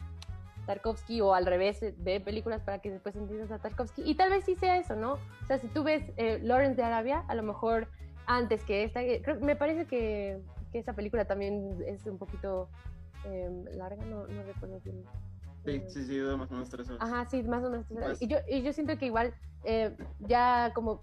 [0.66, 4.03] Tarkovsky o al revés, ve películas para que después entiendas a Tarkovsky.
[4.05, 5.13] Y tal vez sí sea eso, ¿no?
[5.13, 7.88] O sea, si tú ves eh, Lawrence de Arabia, a lo mejor
[8.28, 10.39] antes que esta, eh, me parece que,
[10.72, 12.70] que esa película también es un poquito
[13.24, 15.03] em, larga, no, no recuerdo bien.
[15.63, 17.01] Sí, eh, sí, sí, más o menos tres horas.
[17.01, 18.22] Ajá, sí, más o menos tres horas.
[18.22, 19.34] Y yo, y yo siento que igual,
[20.20, 21.01] ya como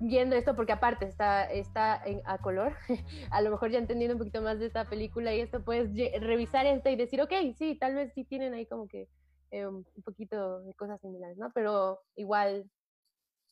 [0.00, 2.74] viendo esto, porque aparte está, está en, a color,
[3.30, 6.66] a lo mejor ya entendiendo un poquito más de esta película y esto, puedes revisar
[6.66, 9.08] esta y decir, ok, sí, tal vez sí tienen ahí como que
[9.50, 11.50] eh, un poquito de cosas similares, ¿no?
[11.54, 12.70] Pero igual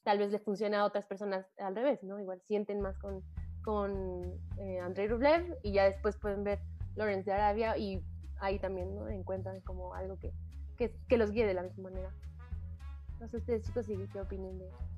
[0.03, 2.19] tal vez le funciona a otras personas al revés, ¿no?
[2.21, 3.23] Igual sienten más con,
[3.63, 4.23] con
[4.59, 6.61] eh, Rublev y ya después pueden ver
[6.95, 8.05] Lawrence de Arabia y
[8.41, 9.09] ahí también, ¿no?
[9.09, 10.33] Encuentran como algo que,
[10.77, 12.13] que, que los guíe de la misma manera.
[13.21, 14.94] No sé ustedes chicos, ¿qué opinan de eso?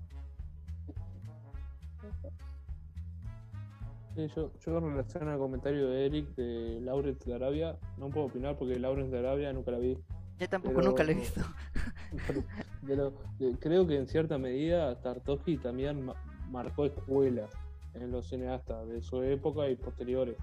[4.17, 8.57] Yo, yo en relación al comentario de Eric de Lawrence de Arabia, no puedo opinar
[8.57, 9.99] porque Lawrence de Arabia nunca la vi.
[10.39, 11.41] Yo tampoco nunca la he visto.
[12.87, 16.11] Pero, eh, creo que en cierta medida Tartovsky también
[16.51, 17.49] marcó escuela
[17.95, 20.37] en los cineastas de su época y posteriores.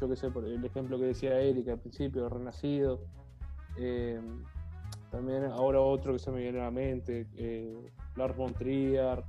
[0.00, 3.00] Yo que sé, por el ejemplo que decía Eric al principio, Renacido.
[3.76, 4.20] Eh,
[5.10, 7.74] también ahora otro que se me viene a la mente, eh,
[8.16, 9.22] Lars von Trier,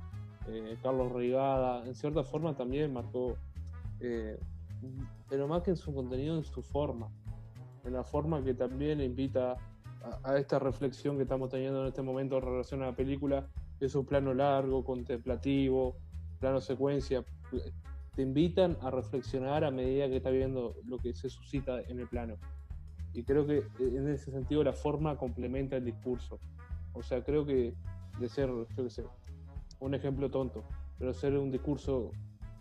[0.48, 3.36] eh, Carlos Rigada, en cierta forma también marcó,
[4.00, 4.38] eh,
[5.28, 7.08] pero más que en su contenido, en su forma,
[7.84, 9.56] en la forma que también invita
[10.24, 13.46] a, esta reflexión que estamos teniendo en este momento en relación a la película,
[13.80, 15.96] es un plano largo, contemplativo,
[16.38, 17.24] plano secuencia,
[18.14, 22.08] te invitan a reflexionar a medida que estás viendo lo que se suscita en el
[22.08, 22.36] plano.
[23.12, 26.38] Y creo que en ese sentido la forma complementa el discurso.
[26.92, 27.74] O sea, creo que
[28.18, 29.04] de ser, yo qué sé,
[29.80, 30.62] un ejemplo tonto,
[30.98, 32.10] pero hacer un discurso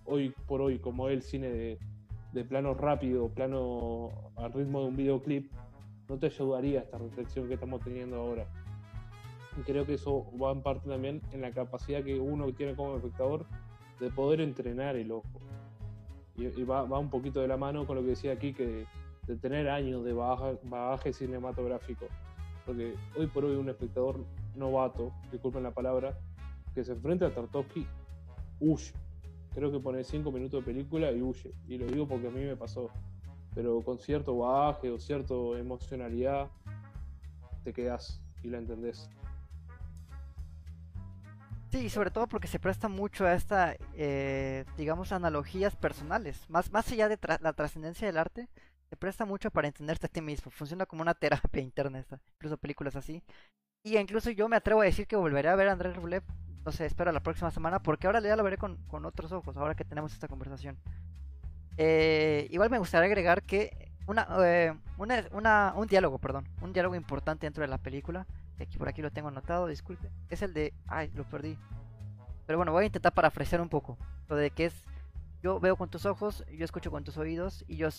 [0.06, 1.80] hoy por hoy como el cine de,
[2.34, 5.52] de plano rápido, plano al ritmo de un videoclip,
[6.08, 8.48] no te ayudaría esta reflexión que estamos teniendo ahora.
[9.58, 12.96] Y creo que eso va en parte también en la capacidad que uno tiene como
[12.96, 13.46] espectador
[14.00, 15.28] de poder entrenar el ojo.
[16.36, 18.86] Y, va, va, un poquito de la mano con lo que decía aquí, que
[19.28, 22.06] de tener años de bagaje cinematográfico.
[22.66, 24.24] Porque hoy por hoy un espectador
[24.56, 26.18] novato, disculpen la palabra,
[26.74, 27.88] que se enfrenta a Tartovsky,
[28.60, 28.94] huye.
[29.54, 31.54] Creo que pone 5 minutos de película y huye.
[31.68, 32.90] Y lo digo porque a mí me pasó.
[33.56, 36.50] Pero con cierto baje o cierta emocionalidad,
[37.64, 39.10] te quedas y la entendés.
[41.72, 46.50] Sí, sobre todo porque se presta mucho a esta, eh, digamos, analogías personales.
[46.50, 48.50] Más, más allá de la trascendencia del arte,
[48.90, 50.52] se presta mucho para entenderte a ti mismo.
[50.52, 52.04] Funciona como una terapia interna,
[52.36, 53.24] incluso películas así.
[53.84, 56.24] Y incluso yo me atrevo a decir que volveré a ver a Andrés Rublev
[56.66, 59.76] no sé, espero la próxima semana porque ahora ya lo veré con, otros ojos, ahora
[59.76, 60.78] que tenemos esta conversación.
[61.78, 67.46] Eh, igual me gustaría agregar que una, eh, una, un diálogo, perdón, un diálogo importante
[67.46, 68.28] dentro de la película,
[68.60, 71.58] aquí por aquí lo tengo anotado, disculpe, es el de, ay, lo perdí.
[72.46, 73.98] Pero bueno, voy a intentar parafrasear un poco,
[74.28, 74.86] lo de que es,
[75.42, 77.90] yo veo con tus ojos, yo escucho con tus oídos y yo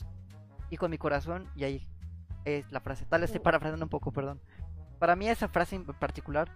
[0.69, 1.87] y con mi corazón y ahí
[2.45, 3.05] es la frase.
[3.07, 4.41] Tal vez estoy parafraseando un poco, perdón.
[4.99, 6.51] Para mí esa frase en particular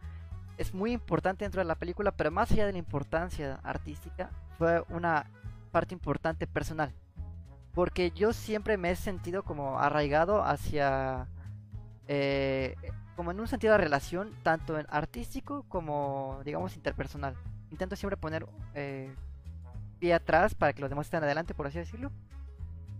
[0.56, 4.84] es muy importante dentro de la película, pero más allá de la importancia artística, fue
[4.88, 5.26] una
[5.72, 6.92] parte importante personal.
[7.74, 11.26] Porque yo siempre me he sentido como arraigado hacia...
[12.06, 12.76] Eh,
[13.16, 17.34] como en un sentido de relación, tanto en artístico como, digamos, interpersonal.
[17.70, 19.14] Intento siempre poner eh,
[19.98, 22.10] pie atrás para que los demás estén adelante, por así decirlo.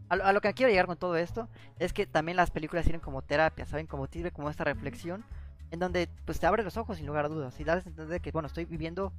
[0.08, 1.48] A lo, que quiero llegar con todo esto
[1.78, 3.86] es que también las películas sirven como terapia, ¿saben?
[3.86, 5.24] Como sirve como esta reflexión
[5.70, 8.20] en donde pues te abre los ojos sin lugar a dudas y das a entender
[8.20, 9.12] que, bueno, estoy viviendo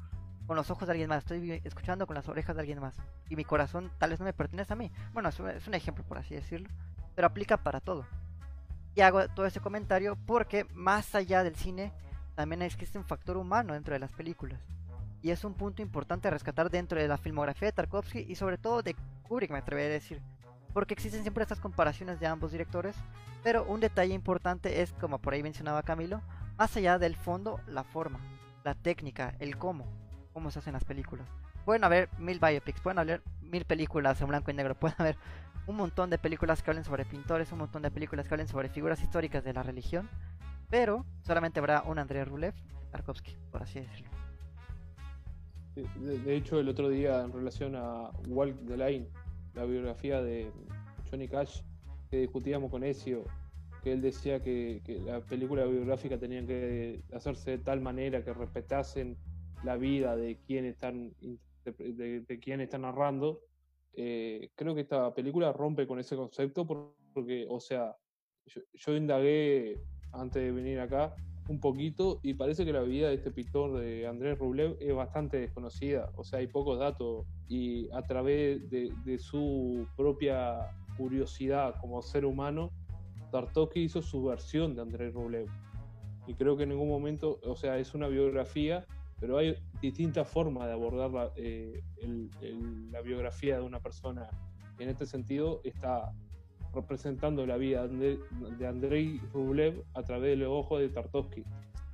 [0.46, 2.96] con los ojos de alguien más, estoy escuchando con las orejas de alguien más
[3.30, 4.92] y mi corazón tal vez no me pertenece a mí.
[5.14, 6.70] Bueno, es un, ejemplo por así decirlo,
[7.16, 8.06] pero aplica para todo.
[8.94, 11.92] Y hago todo ese comentario porque más allá del cine
[12.36, 14.62] también existe un factor humano dentro de las películas.
[15.22, 18.58] Y es un punto importante a rescatar dentro de la filmografía de Tarkovsky y sobre
[18.58, 20.22] todo de Kubrick, me atrevería a decir
[20.76, 22.98] porque existen siempre estas comparaciones de ambos directores,
[23.44, 26.22] pero un detalle importante es, como por ahí mencionaba Camilo,
[26.58, 28.20] más allá del fondo, la forma,
[28.66, 29.88] la técnica, el cómo,
[30.34, 31.30] cómo se hacen las películas.
[31.64, 35.16] Pueden haber mil biopics, pueden haber mil películas en blanco y negro, pueden haber
[35.66, 38.68] un montón de películas que hablen sobre pintores, un montón de películas que hablen sobre
[38.68, 40.10] figuras históricas de la religión,
[40.70, 42.54] pero solamente habrá un André Rulev,
[42.92, 44.10] Tarkovsky, por así decirlo.
[45.76, 48.76] De, hecho, el otro día en relación a Walk the
[49.56, 50.52] la biografía de
[51.10, 51.62] Johnny Cash,
[52.10, 53.26] que discutíamos con Ezio,
[53.84, 59.18] que él decía que, la película biográfica tenía que hacerse de tal manera que respetasen
[59.64, 61.14] la vida de quien están,
[61.76, 63.42] de, quien están narrando.
[63.94, 66.68] Eh, creo que esta película rompe con ese concepto
[67.14, 67.96] porque, o sea,
[68.74, 69.80] yo indagué
[70.12, 71.16] antes de venir acá
[71.48, 75.40] un poquito y parece que la vida de este pintor de Andrés Rublev es bastante
[75.40, 82.26] desconocida, o sea, hay pocos datos y a través de, su propia curiosidad como ser
[82.26, 82.72] humano,
[83.32, 85.48] Tartovsky hizo su versión de Andrés Rublev.
[86.28, 88.86] Y creo que en ningún momento, o sea, es una biografía,
[89.20, 91.84] pero hay distintas formas de abordar la, eh,
[92.92, 94.28] la biografía de una persona.
[94.80, 96.12] En este sentido, está
[96.76, 101.44] representando la vida de Andrei Rublev a través de los ojos de Tartovsky.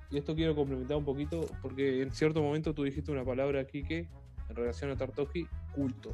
[0.10, 3.84] Y esto quiero complementar un poquito porque en cierto momento tú dijiste una palabra aquí
[3.84, 4.10] que,
[4.50, 6.12] en relación a Tartovsky, culto.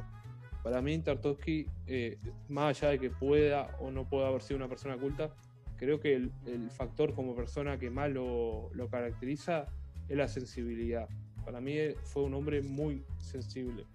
[0.61, 4.67] Para mí Tartovsky, eh, más allá de que pueda o no pueda haber sido una
[4.67, 5.33] persona culta,
[5.77, 9.65] creo que el, factor como persona que más lo, lo caracteriza
[10.07, 11.07] es la sensibilidad.
[11.45, 13.85] Para mí fue un hombre muy sensible,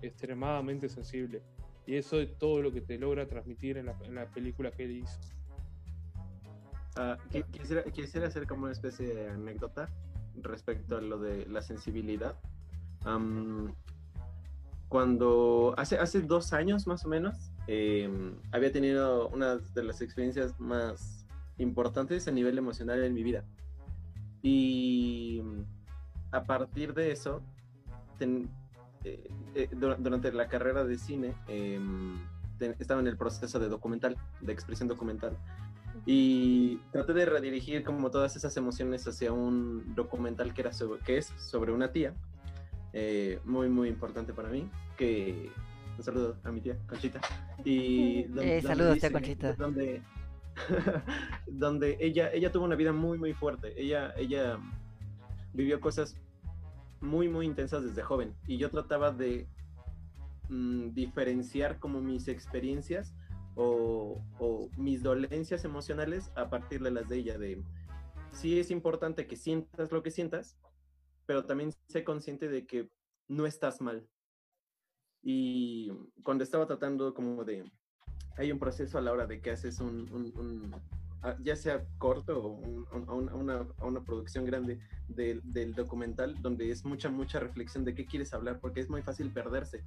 [0.00, 1.42] extremadamente sensible
[1.86, 4.98] y eso es todo lo que te logra transmitir en la, en película que él
[4.98, 5.18] hizo.
[6.96, 7.16] Ah,
[7.92, 9.88] quisiera, hacer como una especie de anécdota
[10.36, 12.36] respecto a lo de la sensibilidad.
[14.88, 20.58] cuando hace, hace dos años más o menos, em, había tenido una de las experiencias
[20.58, 21.24] más
[21.58, 23.44] importantes a nivel emocional en mi vida.
[24.42, 25.42] Y
[26.32, 27.42] a partir de eso,
[29.04, 32.18] eh, eh, durante la carrera de cine em,
[32.78, 35.36] estaba en el proceso de documental, de expresión documental.
[36.06, 40.70] Y traté de redirigir como todas esas emociones hacia un documental que, era
[41.04, 42.14] que es sobre una tía,
[42.92, 45.50] eh, muy, muy importante para mí, que...
[45.98, 47.20] Un saludo a mi tía, Conchita.
[47.62, 48.26] Y
[48.62, 49.52] saludos, tía Conchita.
[49.52, 50.02] Donde,
[51.46, 53.74] donde ella, ella tuvo una vida muy, muy fuerte.
[53.76, 54.58] Ella, ella
[55.52, 56.16] vivió cosas
[57.00, 58.34] muy, muy intensas desde joven.
[58.46, 59.48] Y yo trataba de
[60.48, 63.14] mm, diferenciar como mis experiencias
[63.56, 64.22] o,
[64.76, 67.38] mis dolencias emocionales a partir de las de ella.
[67.38, 67.62] De
[68.32, 70.56] sí es importante que sientas lo que sientas,
[71.26, 72.90] pero también sé consciente de que
[73.28, 74.08] no estás mal.
[75.22, 75.92] Y
[76.22, 77.70] cuando estaba tratando como de...
[78.36, 80.06] Hay un proceso a la hora de que haces un
[81.42, 82.48] ya sea corto o
[83.14, 88.60] una, una, producción grande del documental, donde es mucha, mucha reflexión de qué quieres hablar,
[88.60, 89.84] porque es muy fácil perderse.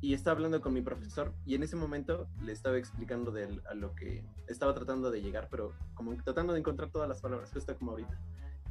[0.00, 3.74] Y estaba hablando con mi profesor y en ese momento le estaba explicando de, a
[3.74, 7.76] lo que estaba tratando de llegar, pero como tratando de encontrar todas las palabras, justo
[7.76, 8.18] como ahorita.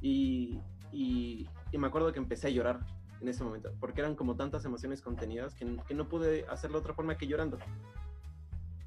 [0.02, 0.60] Y,
[0.94, 2.80] y, y, me acuerdo que empecé a llorar
[3.20, 6.82] en ese momento, porque eran como tantas emociones contenidas que, que no pude hacerlo de
[6.82, 7.58] otra forma que llorando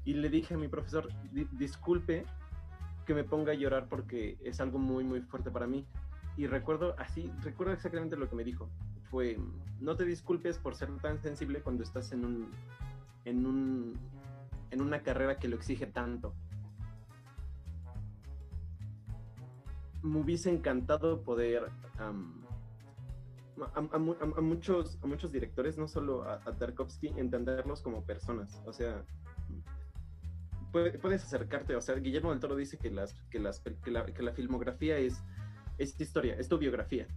[0.03, 1.09] y le dije a mi profesor,
[1.51, 2.25] disculpe
[3.05, 5.85] que me ponga a llorar porque es algo muy, muy fuerte para mí.
[6.37, 8.69] Y recuerdo así, recuerdo exactamente lo que me dijo.
[9.09, 9.37] Fue,
[9.79, 12.51] no te disculpes por ser tan sensible cuando estás en un,
[13.25, 13.99] en un,
[14.69, 16.33] en una carrera que lo exige tanto.
[20.01, 22.11] Me hubiese encantado poder a,
[24.41, 28.61] muchos, a muchos directores, no solo a, a Tarkovsky, entenderlos como personas.
[28.65, 29.03] O sea,
[30.71, 34.23] puedes acercarte, o sea, Guillermo del Toro dice que, las, que, las, que, la, que
[34.23, 35.23] la filmografía es,
[35.77, 37.07] es historia, es tu biografía.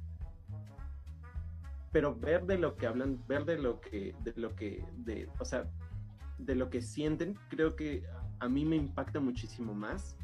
[1.92, 5.44] Pero ver de lo que hablan, ver de lo que, de lo que, de, o
[5.44, 5.70] sea,
[6.38, 8.04] de lo que sienten, creo que
[8.40, 10.16] a mí me impacta muchísimo más.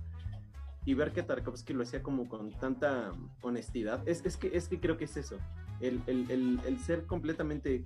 [0.86, 3.12] Y ver que Tarkovsky lo hacía como con tanta
[3.42, 5.36] honestidad, es, es, que, es que creo que es eso,
[5.80, 7.84] el, el, el, el ser completamente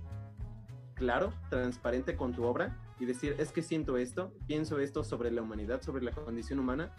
[0.93, 5.41] claro, transparente con tu obra y decir, es que siento esto, pienso esto sobre la
[5.41, 6.93] humanidad, sobre la condición humana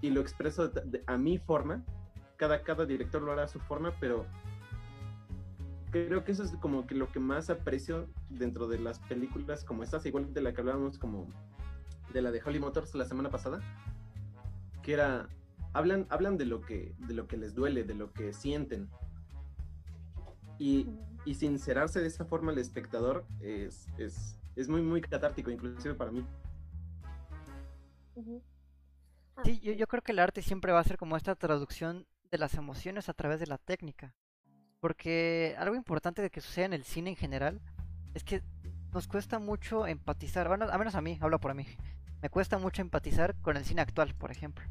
[0.00, 0.72] y lo expreso
[1.06, 1.84] a mi forma.
[2.36, 4.26] Cada, cada director lo hará a su forma, pero
[5.90, 9.82] creo que eso es como que lo que más aprecio dentro de las películas como
[9.82, 11.26] estas, igual de la que hablábamos como
[12.12, 13.60] de la de Holly Motors la semana pasada,
[14.82, 15.28] que era
[15.72, 18.88] hablan hablan de lo que de lo que les duele, de lo que sienten.
[20.60, 20.88] Y,
[21.24, 26.10] y sincerarse de esa forma al espectador es, es, es muy muy catártico inclusive para
[26.10, 26.26] mí.
[29.44, 32.38] Sí, yo, yo creo que el arte siempre va a ser como esta traducción de
[32.38, 34.14] las emociones a través de la técnica.
[34.80, 37.60] Porque algo importante de que suceda en el cine en general
[38.14, 38.42] es que
[38.92, 41.66] nos cuesta mucho empatizar, bueno, a menos a mí, hablo por mí,
[42.20, 44.64] me cuesta mucho empatizar con el cine actual, por ejemplo.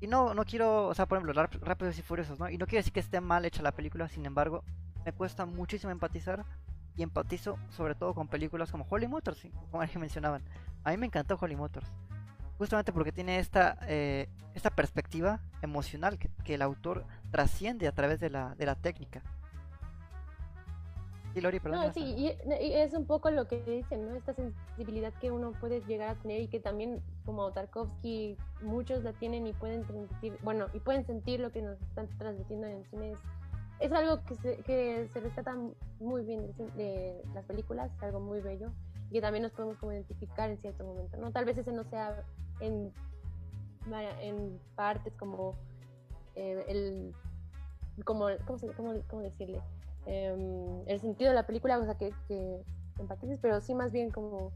[0.00, 2.48] Y no, no quiero, o sea, por ejemplo, Rápidos y Furiosos, ¿no?
[2.48, 4.62] Y no quiero decir que esté mal hecha la película, sin embargo,
[5.04, 6.44] me cuesta muchísimo empatizar
[6.98, 10.42] y empatizo sobre todo con películas como Holly Motors, como que mencionaban.
[10.84, 11.86] A mí me encantó Holly Motors,
[12.58, 18.30] justamente porque tiene esta, eh, esta perspectiva emocional que el autor trasciende a través de
[18.30, 19.22] la, de la técnica.
[21.34, 21.86] Sí, Lori, perdón.
[21.86, 24.14] No, sí, y, es un poco lo que dicen, ¿no?
[24.14, 29.12] Esta sensibilidad que uno puede llegar a tener y que también, como Tarkovsky, muchos la
[29.12, 32.84] tienen y pueden sentir, bueno, y pueden sentir lo que nos están transmitiendo en el
[32.86, 33.12] cine.
[33.12, 33.18] Es,
[33.92, 35.56] algo que se, que se rescata
[36.00, 38.72] muy bien de, las películas, es algo muy bello
[39.10, 41.32] y que también nos podemos como identificar en cierto momento, ¿no?
[41.32, 42.24] Tal vez ese no sea
[42.60, 42.92] en,
[44.20, 45.54] en partes como
[46.34, 47.14] eh, el
[48.04, 49.60] como ¿cómo, cómo, cómo, decirle
[50.06, 52.62] em, el sentido de la película o sea que, que
[52.98, 54.52] empatices pero sí más bien como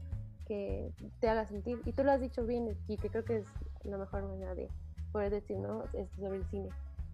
[0.47, 3.47] que te haga sentir y tú lo has dicho bien y que creo que es
[3.83, 4.69] la mejor manera de
[5.11, 6.69] poder decir no esto sobre el cine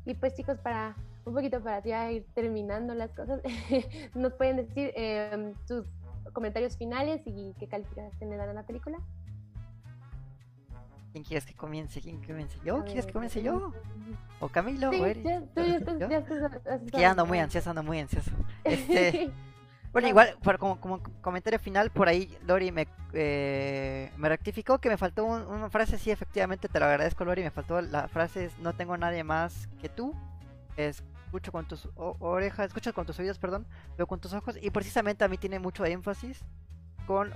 [0.05, 0.95] y pues chicos para
[1.25, 3.41] un poquito para ya ir terminando las cosas
[4.15, 5.85] nos pueden decir em, sus
[6.33, 8.99] comentarios finales y qué calificación le dan a la película
[11.11, 12.01] ¿Quién quieres que comience?
[12.01, 12.57] ¿Quién comience?
[12.63, 12.83] ¿Yo?
[12.83, 13.73] ¿Quieres que comience yo?
[14.39, 14.91] ¿O Camilo?
[14.91, 15.25] Sí, ¿O Eric?
[15.25, 18.31] Ya, tú ya estás, ya estás, que ando muy ansioso, ando muy ansioso.
[18.63, 19.31] Este,
[19.91, 24.97] bueno, igual, como, como, comentario final, por ahí Lori me, eh, me rectificó que me
[24.97, 28.97] faltó una frase, sí, efectivamente, te lo agradezco Lori, me faltó la frase, no tengo
[28.97, 30.13] nadie más que tú,
[30.77, 33.65] escucho con tus orejas, escucho con tus oídos, perdón,
[33.97, 36.43] veo con tus ojos, y precisamente a mí tiene mucho énfasis
[37.07, 37.33] con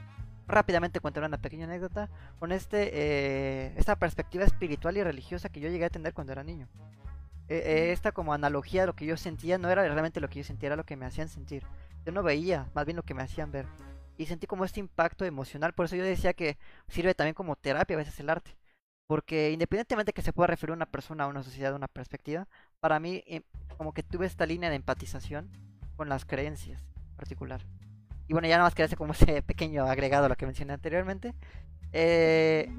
[0.47, 5.69] rápidamente contar una pequeña anécdota con este eh, esta perspectiva espiritual y religiosa que yo
[5.69, 6.67] llegué a tener cuando era niño.
[7.49, 10.39] Eh, eh, esta como analogía de lo que yo sentía no era realmente lo que
[10.39, 11.63] yo sentía, era lo que me hacían sentir.
[12.05, 13.65] Yo no veía, más bien lo que me hacían ver.
[14.17, 17.95] Y sentí como este impacto emocional, por eso yo decía que sirve también como terapia
[17.95, 18.55] a veces el arte.
[19.07, 21.87] Porque independientemente de que se pueda referir a una persona, a una sociedad, a una
[21.87, 22.47] perspectiva,
[22.79, 23.23] para mí
[23.77, 25.49] como que tuve esta línea de empatización
[25.97, 27.61] con las creencias en particular.
[28.27, 30.73] Y bueno, ya nada más quería hacer como ese pequeño agregado a lo que mencioné
[30.73, 31.33] anteriormente.
[31.91, 32.71] Eh,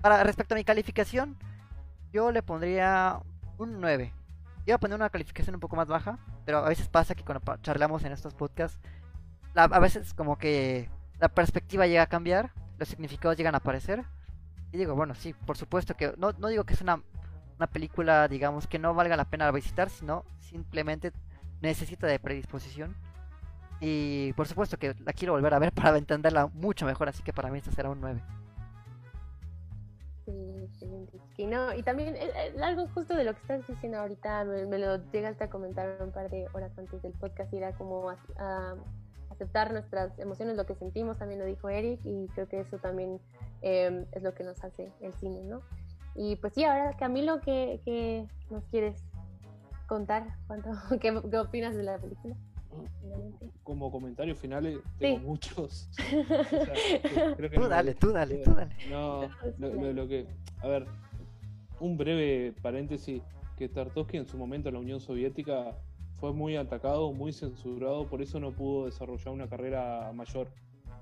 [0.00, 1.36] para respecto a mi calificación,
[2.12, 3.20] yo le pondría
[3.58, 4.12] un 9.
[4.66, 7.42] Iba a poner una calificación un poco más baja, pero a veces pasa que cuando
[7.62, 8.78] charlamos en estos podcasts,
[9.54, 14.04] a veces como que la perspectiva llega a cambiar, los significados llegan a aparecer.
[14.72, 17.02] Y digo, bueno, sí, por supuesto que no, no digo que es una,
[17.56, 21.12] una película, digamos, que no valga la pena visitar, sino simplemente
[21.60, 22.94] necesita de predisposición
[23.80, 27.32] y por supuesto que la quiero volver a ver para entenderla mucho mejor, así que
[27.32, 28.22] para mí esta será un 9.
[31.38, 34.96] No, y también eh, eh, algo justo de lo que estás diciendo ahorita, me, lo
[35.12, 38.10] llegaste a comentar un par de horas antes del podcast, era como
[39.30, 43.20] aceptar nuestras emociones, lo que sentimos, también lo dijo Eric, y creo que eso también
[43.62, 45.62] em, es lo que nos hace el cine, ¿no?
[46.14, 49.00] Y pues sí, ahora Camilo, ¿qué, qué nos quieres
[49.86, 50.26] contar?
[50.48, 52.36] ¿Cuánto, ¿Qué opinas de la película?
[53.62, 55.88] Como comentarios finales, tengo muchos.
[57.54, 58.74] tú dale, tú dale, tú dale.
[58.90, 60.26] No, lo, que.
[60.60, 60.86] A ver,
[61.80, 63.22] un breve paréntesis:
[63.56, 65.76] que Tartovsky en su momento en la Unión Soviética
[66.18, 70.48] fue muy atacado, muy censurado, por eso no pudo desarrollar una carrera mayor,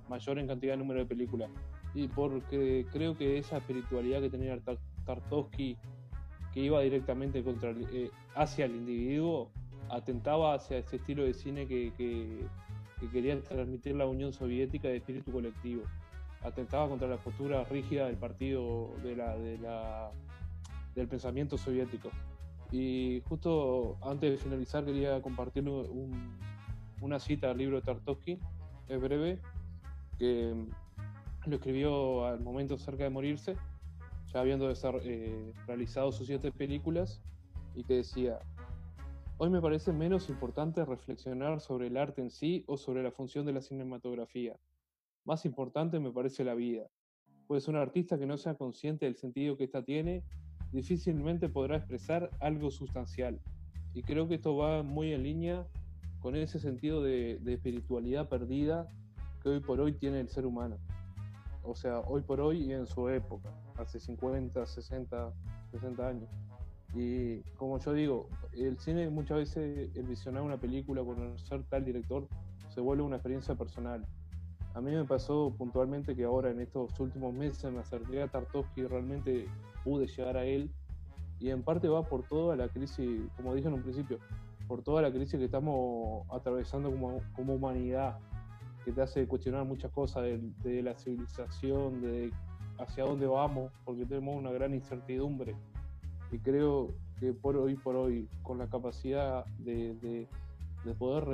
[0.08, 1.50] mayor en cantidad de número de películas.
[1.94, 4.58] Y porque creo que esa espiritualidad que tenía
[5.06, 5.78] Tartovsky,
[6.52, 9.50] que iba directamente contra, eh, hacia el individuo,
[9.90, 12.46] atentaba hacia ese estilo de cine que, que,
[13.12, 15.82] quería transmitir la Unión Soviética de espíritu colectivo.
[16.42, 20.10] Atentaba contra la postura rígida del partido de la, de la,
[20.94, 22.10] del pensamiento soviético.
[22.72, 25.64] Y justo antes de finalizar quería compartir
[27.00, 28.38] una cita del libro de Tartovsky,
[28.88, 29.40] es breve,
[30.18, 30.54] que
[31.46, 33.56] lo escribió al momento cerca de morirse,
[34.32, 37.20] ya habiendo eh, realizado sus siete películas,
[37.74, 38.40] y que decía,
[39.38, 43.44] Hoy me parece menos importante reflexionar sobre el arte en sí o sobre la función
[43.44, 44.58] de la cinematografía.
[45.26, 46.88] Más importante me parece la vida,
[47.46, 50.24] pues un artista que no sea consciente del sentido que ésta tiene
[50.72, 53.38] difícilmente podrá expresar algo sustancial.
[53.92, 55.66] Y creo que esto va muy en línea
[56.20, 58.88] con ese sentido de, de espiritualidad perdida
[59.42, 60.78] que hoy por hoy tiene el ser humano.
[61.62, 65.34] O sea, hoy por hoy y en su época, hace 50, 60,
[65.72, 66.30] 60 años.
[66.96, 72.26] Y como yo digo, el cine muchas veces, el visionar una película, conocer tal director,
[72.68, 74.06] se vuelve una experiencia personal.
[74.72, 78.80] A mí me pasó puntualmente que ahora en estos últimos meses me acerqué a Tartovsky
[78.80, 79.46] y realmente
[79.84, 80.70] pude llegar a él.
[81.38, 84.18] Y en parte va por toda la crisis, como dije en un principio,
[84.66, 88.18] por toda la crisis que estamos atravesando como, como humanidad,
[88.86, 92.32] que te hace cuestionar muchas cosas de, de la civilización, de
[92.78, 95.54] hacia dónde vamos, porque tenemos una gran incertidumbre
[96.32, 100.28] y creo que por hoy por hoy, con la capacidad de, de,
[100.84, 101.24] de poder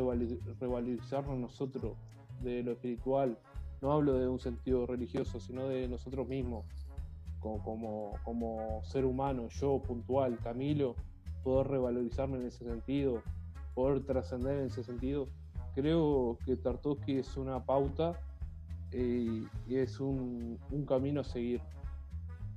[0.60, 1.96] revalorizarnos nosotros
[2.42, 3.38] de lo espiritual,
[3.80, 6.64] no hablo de un sentido religioso, sino de nosotros mismos,
[7.40, 10.94] como, como, como ser humano, yo puntual, Camilo,
[11.42, 13.22] poder revalorizarme en ese sentido,
[13.74, 15.26] poder trascender en ese sentido.
[15.74, 18.20] Creo que Tartovsky es una pauta
[18.92, 21.60] eh, y es un, un camino a seguir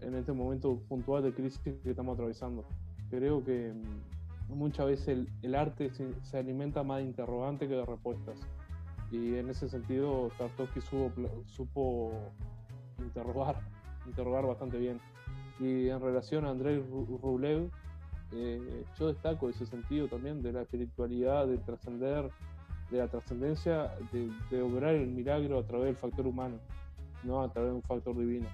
[0.01, 2.65] en este momento puntual de crisis que estamos atravesando.
[3.09, 7.75] Creo que mm, muchas veces el, el arte se, se, alimenta más de interrogantes que
[7.75, 8.39] de respuestas.
[9.11, 11.11] Y en ese sentido, Tartovsky supo,
[11.45, 12.11] supo
[12.99, 13.59] interrogar,
[14.07, 14.99] interrogar bastante bien.
[15.59, 16.83] Y en relación a Andrei
[17.21, 17.69] Rublev,
[18.33, 22.29] eh, yo destaco ese sentido también de la espiritualidad, de trascender,
[22.91, 26.57] de la trascendencia, de, de obrar el milagro a través del factor humano,
[27.23, 28.47] no a través de un factor divino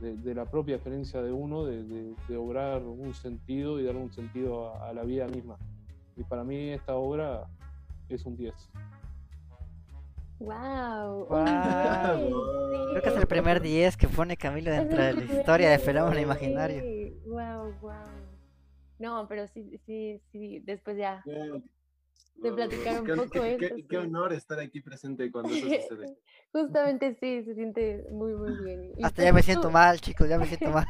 [0.00, 3.96] de, de, la propia experiencia de uno, de, de, de, obrar un sentido y dar
[3.96, 5.56] un sentido a, a, la vida misma.
[6.16, 7.46] Y para mí esta obra
[8.08, 8.54] es un 10.
[10.38, 11.26] Wow.
[11.28, 12.90] wow.
[12.90, 16.20] Creo que es el primer 10 que pone Camilo dentro de la historia de Fenómeno
[16.20, 16.82] Imaginario.
[17.26, 17.92] Wow, wow.
[18.98, 21.22] No, pero sí, sí, sí, después ya
[22.36, 23.74] de platicar un qué, poco qué, eso.
[23.76, 26.16] Qué, qué, honor estar aquí presente cuando eso sucede.
[26.52, 28.92] Justamente sí, se siente muy, muy bien.
[28.96, 29.72] Y Hasta ya me siento tú...
[29.72, 30.86] mal, chicos, ya me siento mal.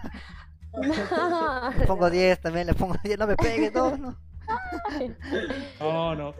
[0.72, 1.70] No.
[1.78, 4.16] le pongo 10 también, le pongo 10, no me pegues, no, no.
[5.80, 6.34] No, no.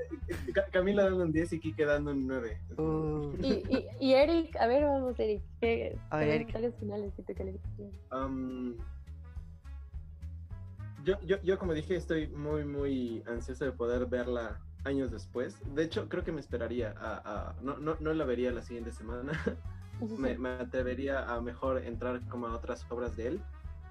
[0.71, 2.61] Camila dando un 10 y Kike dando un 9.
[2.79, 3.33] Uh.
[3.43, 5.43] Y, y, y, Eric, a ver, vamos, Eric.
[5.61, 6.79] ¿Qué, a ver, Eric.
[6.79, 7.61] finales que te?
[8.13, 8.77] Um,
[11.05, 15.57] yo, yo, yo, como dije, estoy muy, muy ansioso de poder verla años después.
[15.75, 17.51] De hecho, creo que me esperaría a...
[17.51, 19.33] a no, no, no, la vería la siguiente semana.
[20.19, 23.43] me, me, atrevería a mejor entrar como a otras obras de él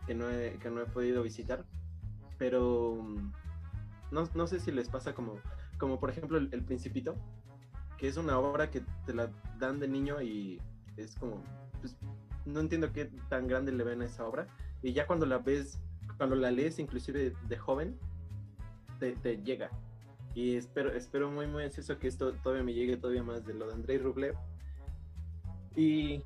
[0.06, 1.66] que no he, que no he podido visitar.
[2.38, 2.98] Pero
[4.12, 5.40] no, no sé si les pasa como,
[5.78, 7.16] como por ejemplo, el, el, Principito,
[7.98, 9.30] que es una obra que te la
[9.60, 10.62] dan de niño y
[10.98, 11.44] es como...
[11.82, 11.96] Pues,
[12.46, 14.48] no entiendo qué tan grande le ven a esa obra.
[14.84, 15.80] Y ya cuando la ves
[16.18, 17.98] cuando la lees inclusive de joven,
[19.00, 19.70] te, te, llega.
[20.36, 23.68] Y espero, espero muy, muy ansioso que esto todavía me llegue todavía más de lo
[23.68, 24.36] de Andrei Rublev.
[25.78, 26.22] Y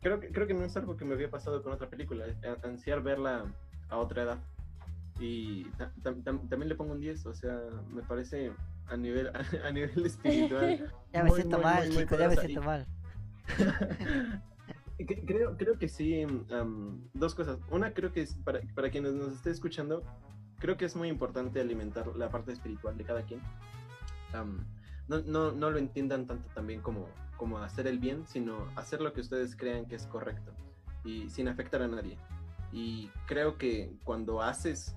[0.00, 2.24] creo que, creo que no es algo que me había pasado con otra película,
[2.64, 3.44] ansiar verla
[3.90, 4.38] a otra edad.
[5.20, 5.64] Y
[6.02, 7.60] tam, tam, también le pongo un 10, o sea,
[7.92, 8.52] me parece
[8.86, 9.30] a nivel,
[9.64, 10.90] a, nivel espiritual.
[11.12, 12.86] ya me muy, siento muy, mal, muy, chicos, ya me siento mal.
[15.26, 17.58] Creo, creo que sí, um, dos cosas.
[17.70, 20.02] Una, creo que es para, para quienes nos esté escuchando,
[20.60, 23.40] creo que es muy importante alimentar la parte espiritual de cada quien.
[24.34, 24.58] Um,
[25.08, 29.12] no, no, no, lo entiendan tanto también como, como hacer el bien, sino hacer lo
[29.12, 30.52] que ustedes crean que es correcto
[31.04, 32.16] y sin afectar a nadie.
[32.72, 34.94] Y creo que cuando haces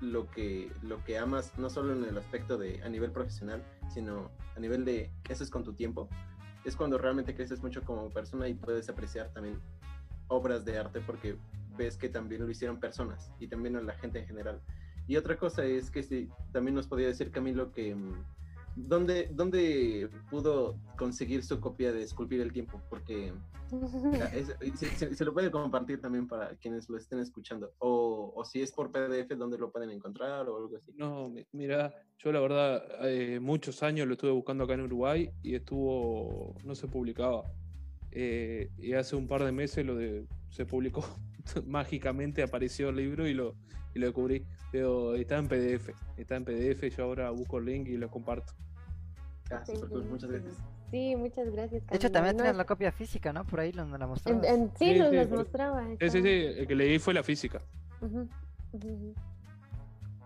[0.00, 4.30] lo que, lo que amas, no solo en el aspecto de a nivel profesional, sino
[4.54, 6.08] a nivel de qué haces con tu tiempo,
[6.64, 9.60] es cuando realmente creces mucho como persona y puedes apreciar también
[10.28, 11.38] obras de arte porque
[11.76, 14.60] ves que también lo hicieron personas y también a la gente en general.
[15.08, 17.96] Y otra cosa es que si también nos podía decir Camilo que
[18.86, 22.80] ¿dónde, dónde pudo conseguir su copia de Esculpir el Tiempo?
[22.88, 23.32] Porque
[24.34, 27.72] es, se, se, lo puede compartir también para quienes lo estén escuchando.
[27.78, 30.92] O, o, si es por PDF, ¿dónde lo pueden encontrar o algo así?
[30.94, 35.54] No, mira, yo la verdad, eh, muchos años lo estuve buscando acá en Uruguay y
[35.54, 37.44] estuvo, no se publicaba.
[38.20, 41.04] Eh, y hace un par de meses lo de, se publicó
[41.66, 43.54] mágicamente, apareció el libro y lo,
[43.94, 44.44] y lo descubrí.
[44.72, 48.54] Pero está en PDF, está en PDF, yo ahora busco el link y lo comparto.
[49.64, 50.04] Super cool.
[50.06, 50.56] muchas gracias.
[50.90, 51.86] Sí, muchas gracias.
[51.86, 52.58] De hecho, también no tienes es...
[52.58, 53.46] la copia física, ¿no?
[53.46, 54.42] Por ahí donde la mostraba.
[54.42, 55.86] Sí, sí, nos sí, las mostraba.
[56.00, 57.62] Sí, sí, sí, el que leí fue la física.
[58.00, 58.28] Uh -huh.
[58.72, 59.14] Uh -huh.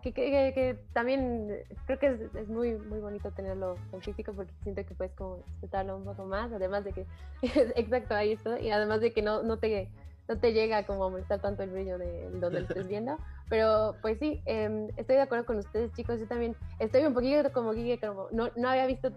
[0.03, 4.53] Que, que, que también creo que es, es, muy muy bonito tenerlo en físico porque
[4.63, 7.07] siento que puedes como disfrutarlo un poco más, además de que,
[7.77, 9.89] exacto, ahí está, y además de que no, no te
[10.29, 13.19] no te llega como a molestar tanto el brillo de donde lo estés viendo.
[13.49, 16.21] Pero pues sí, eh, estoy de acuerdo con ustedes, chicos.
[16.21, 19.13] Yo también estoy un poquito como Guille, como no, no había visto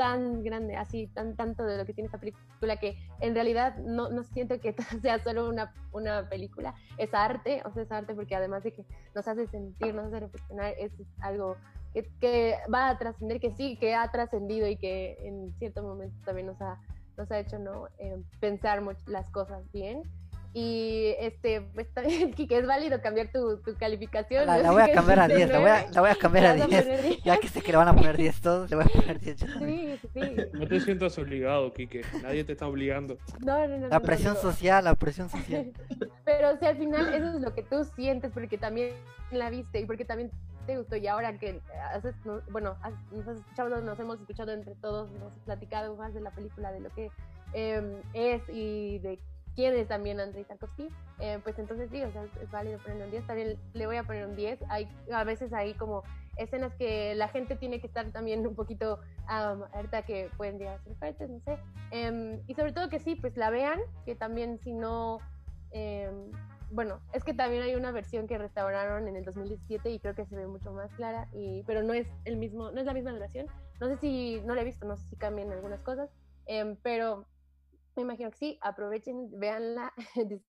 [0.00, 4.08] tan grande, así, tan tanto de lo que tiene esta película, que en realidad no,
[4.08, 8.34] no siento que sea solo una, una película, es arte, o sea, es arte porque
[8.34, 10.90] además de que nos hace sentir, nos hace reflexionar, es
[11.20, 11.58] algo
[12.18, 16.46] que, va a trascender, que sí, que ha trascendido y que en cierto momento también
[16.46, 16.80] nos ha,
[17.18, 17.88] nos ha hecho ¿no?
[17.98, 20.02] Eh, pensar las cosas bien.
[20.52, 24.46] Y este, pues también, Kike, es válido cambiar tu, tu calificación.
[24.46, 26.54] La, la voy a cambiar a 10, la voy a, la voy a cambiar a
[26.66, 27.22] 10.
[27.22, 29.38] Ya que sé que le van a poner 10 todos, le voy a poner 10.
[29.38, 30.20] Sí, sí.
[30.52, 32.02] No te sientas obligado, Kike.
[32.22, 33.16] Nadie te está obligando.
[33.40, 33.88] No, no, no.
[33.88, 34.40] La no, presión no.
[34.40, 35.72] social, la presión social.
[36.24, 38.94] Pero si al final eso es lo que tú sientes porque también
[39.30, 40.30] la viste y porque también
[40.66, 41.60] te gustó y ahora que
[41.94, 42.14] haces,
[42.50, 42.76] bueno,
[43.12, 46.80] nos has escuchado, nos hemos escuchado entre todos, hemos platicado más de la película, de
[46.80, 47.10] lo que
[47.52, 49.18] eh, es y de
[49.54, 53.10] quién es también Andrei Tarkovsky, eh, pues entonces sí, o sea, es válido ponerle un
[53.10, 56.02] 10, también le voy a poner un 10, hay a veces hay como
[56.36, 60.78] escenas que la gente tiene que estar también un poquito um, alerta que pueden llegar
[60.78, 61.58] a ser fuertes, no sé,
[61.90, 65.18] eh, y sobre todo que sí, pues la vean, que también si no,
[65.72, 66.10] eh,
[66.70, 70.24] bueno, es que también hay una versión que restauraron en el 2017 y creo que
[70.24, 73.12] se ve mucho más clara, y, pero no es el mismo, no es la misma
[73.12, 73.46] duración,
[73.80, 76.08] no sé si, no la he visto, no sé si cambian algunas cosas,
[76.46, 77.26] eh, pero
[78.04, 79.92] me imagino que sí, aprovechen, véanla,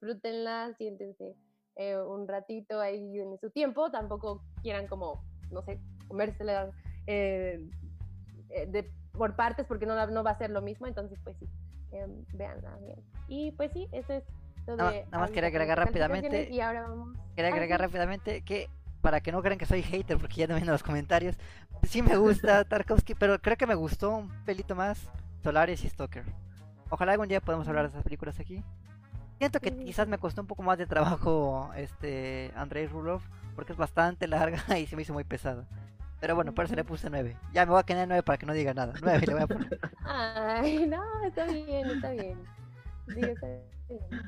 [0.00, 1.36] disfrútenla, siéntense
[1.76, 6.70] eh, un ratito ahí en su tiempo, tampoco quieran como, no sé, comérsela
[7.06, 7.60] eh,
[8.68, 11.48] de, por partes porque no, no, va a ser lo mismo, entonces pues sí,
[11.92, 13.02] eh, véanla bien.
[13.28, 14.24] Y pues sí, eso es
[14.66, 17.18] todo nada, más quería agregar rápidamente, y ahora vamos...
[17.34, 17.88] quería agregar ah, sí.
[17.88, 18.68] rápidamente que
[19.00, 21.36] para que no crean que soy hater, porque ya no vienen los comentarios,
[21.82, 25.10] sí me gusta Tarkovsky, pero creo que me gustó un pelito más
[25.42, 26.24] Solaris y Stalker.
[26.92, 28.62] Ojalá algún día podamos hablar de esas películas aquí.
[29.38, 33.22] Siento que quizás me costó un poco más de trabajo este Andrei Rulov,
[33.56, 35.64] porque es bastante larga y se me hizo muy pesada.
[36.20, 37.34] Pero bueno, por eso le puse 9.
[37.54, 38.92] Ya me voy a quedar 9 para que no diga nada.
[39.00, 39.80] 9 le voy a poner.
[40.04, 42.38] Ay, no, está bien, está bien.
[43.08, 43.62] Sí, está bien.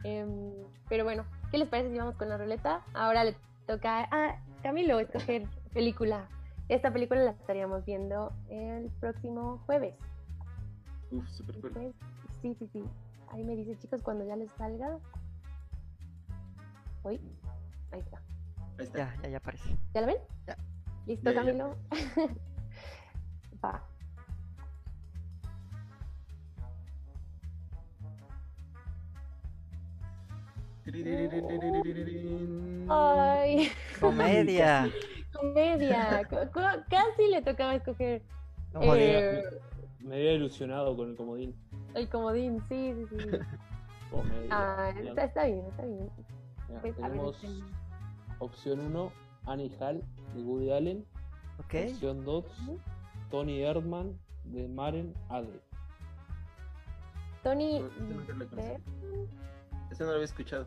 [0.04, 2.80] Eh, pero bueno, ¿qué les parece si vamos con la ruleta?
[2.94, 3.36] Ahora le
[3.66, 6.28] toca a Camilo escoger película.
[6.70, 9.94] Esta película la estaríamos viendo el próximo jueves.
[11.10, 11.94] Uf, super cool.
[12.44, 12.84] Sí, sí, sí.
[13.28, 14.98] Ahí me dice, chicos, cuando ya les salga.
[17.02, 17.18] Uy,
[17.90, 18.18] ahí está.
[18.78, 18.98] Ahí está.
[18.98, 19.74] Ya, ya, ya aparece.
[19.94, 20.18] ¿Ya la ven?
[20.46, 20.58] Ya.
[21.06, 21.40] ¿Listo, Ya, ya.
[21.40, 21.76] Camilo?
[23.64, 23.82] Va.
[32.90, 34.92] Ay, Comedia.
[35.32, 36.28] comedia.
[36.90, 38.20] Casi le tocaba escoger
[38.70, 39.42] Como eh,
[40.00, 41.63] Me había ilusionado con el comodín.
[41.94, 42.62] El comodín.
[42.68, 43.38] Sí, sí, sí.
[44.10, 44.48] Comedia.
[44.50, 46.10] Ah, está, está bien, está bien.
[46.68, 47.64] Pues, ver, tenemos este,
[48.38, 49.12] opción 1,
[49.46, 50.02] Annie Hall
[50.34, 51.06] de Woody Allen.
[51.58, 52.44] Opción 2,
[53.30, 55.60] Tony Erdman de Maren Adel.
[57.42, 57.82] Tony.
[59.90, 60.66] Ese no lo había escuchado.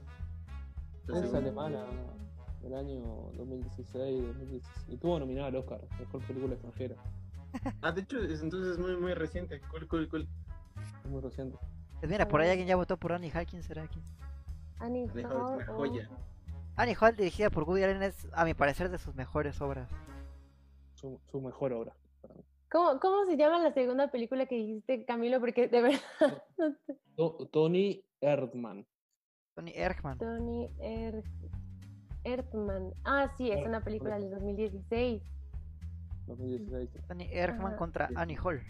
[1.08, 1.86] Es alemana
[2.62, 3.02] del año
[3.38, 4.91] 2016, 2017.
[4.91, 6.95] Y estuvo nominada al Oscar, mejor película extranjera.
[7.82, 9.62] Ah, de hecho, es, entonces es muy, muy reciente.
[9.72, 10.28] Cool, cool, cool.
[11.08, 11.58] Es muy reciente.
[12.02, 13.46] Pues mira, por ahí alguien ya votó por Annie Hall.
[13.46, 14.04] ¿Quién será aquí?
[14.78, 15.76] Annie Hall Hall, es una oh.
[15.78, 16.10] joya.
[16.76, 19.90] Annie Hall, dirigida por Woody Allen, es, a mi parecer, de sus mejores obras.
[20.96, 21.96] Su, su mejor obra.
[22.70, 25.40] ¿Cómo, ¿Cómo se llama la segunda película que dijiste, Camilo?
[25.40, 26.02] Porque de verdad.
[26.58, 26.98] no sé.
[27.16, 28.86] To- Tony Erdman.
[29.56, 30.18] Tony Ergman.
[30.18, 31.24] Tony er
[32.26, 32.94] Erdman.
[33.06, 35.24] Ah, sí, es una película del 2016.
[36.28, 36.90] 2016.
[37.08, 37.78] Tony Ergman Ajá.
[37.78, 38.14] contra Sí.
[38.18, 38.62] Annie Hall.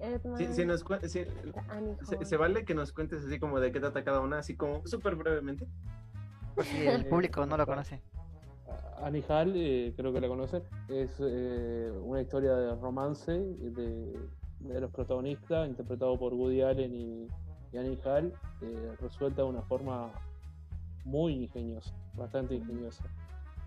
[0.00, 0.36] Erdman.
[0.38, 1.24] Sí, sí, nos sí,
[1.68, 2.26] Annie se, Hall.
[2.26, 5.14] se vale que nos cuentes así como de qué trata cada una, así como súper
[5.14, 5.66] brevemente.
[6.74, 8.02] El Eh, público no lo conoce.
[9.02, 14.18] Annie Hall, eh, creo que la conocen, es eh, una historia de romance de,
[14.58, 17.28] de los protagonistas, interpretado por Woody Allen y,
[17.72, 20.10] y Annie Hall, eh, resuelta de una forma
[21.04, 23.04] muy ingeniosa, bastante ingeniosa.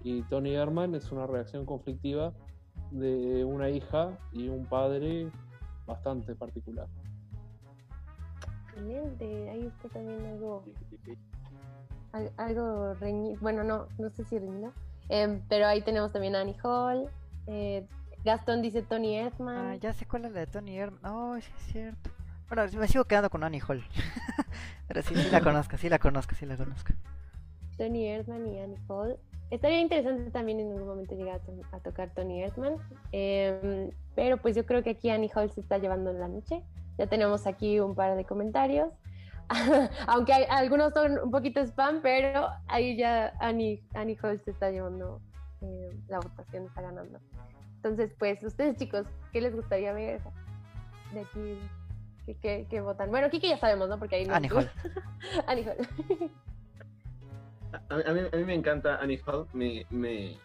[0.03, 2.33] Y Tony Herman es una reacción conflictiva
[2.91, 5.29] de una hija y un padre
[5.87, 6.87] bastante particular.
[8.67, 9.49] Excelente.
[9.49, 10.63] Ahí está también algo,
[12.13, 13.39] al- algo reñido.
[13.41, 14.71] Bueno, no, no sé si reñido.
[15.09, 17.09] Em, pero ahí tenemos también a Annie Hall.
[17.47, 17.85] eh,
[18.23, 19.71] Gastón dice Tony Erdman.
[19.71, 20.99] Ah, ya sé cuál es la de Tony Erman.
[21.11, 22.11] Oh, sí es cierto.
[22.47, 23.83] Bueno, me sigo quedando con Annie Hall.
[24.87, 26.93] Pero sí, sí la conozco, sí la conozco, sí la conozco.
[27.77, 29.17] Tony Erdman y Annie Hall.
[29.51, 31.41] Estaría interesante también en algún momento llegar
[31.71, 32.77] a, tocar Tony Erdman.
[33.11, 36.63] Em, pero pues yo creo que aquí Annie Hall se está llevando la noche.
[36.97, 38.91] Ya tenemos aquí un par de comentarios.
[40.07, 44.71] Aunque hay, algunos son un poquito spam, pero ahí ya Annie, Annie Hall se está
[44.71, 45.21] llevando
[45.61, 47.19] eh, la votación, está ganando.
[47.75, 50.21] Entonces, pues, ustedes chicos, ¿qué les gustaría ver
[51.13, 51.57] de aquí?
[52.41, 53.09] ¿Qué, votan?
[53.09, 53.99] Bueno, aquí que ya sabemos, ¿no?
[53.99, 54.33] Porque ahí no.
[54.33, 54.69] Annie Hall.
[55.47, 56.31] Annie Hall.
[57.89, 59.47] a, mí, a, mí, me encanta Annie Hall.
[59.53, 60.37] Me, me,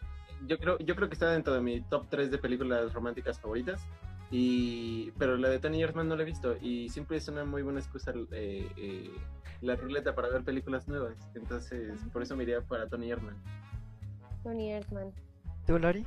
[0.47, 3.86] yo, creo, yo creo que está dentro de mi top 3 de películas románticas favoritas.
[4.31, 7.62] Y, pero la de Tony Erdman no la he visto y siempre es una muy
[7.62, 9.11] buena excusa eh, eh,
[9.61, 11.16] la ruleta para ver películas nuevas.
[11.35, 13.36] Entonces, por eso me iría para Tony Erdman.
[14.43, 15.12] Tony Erdman.
[15.66, 16.05] ¿Tú, Lori?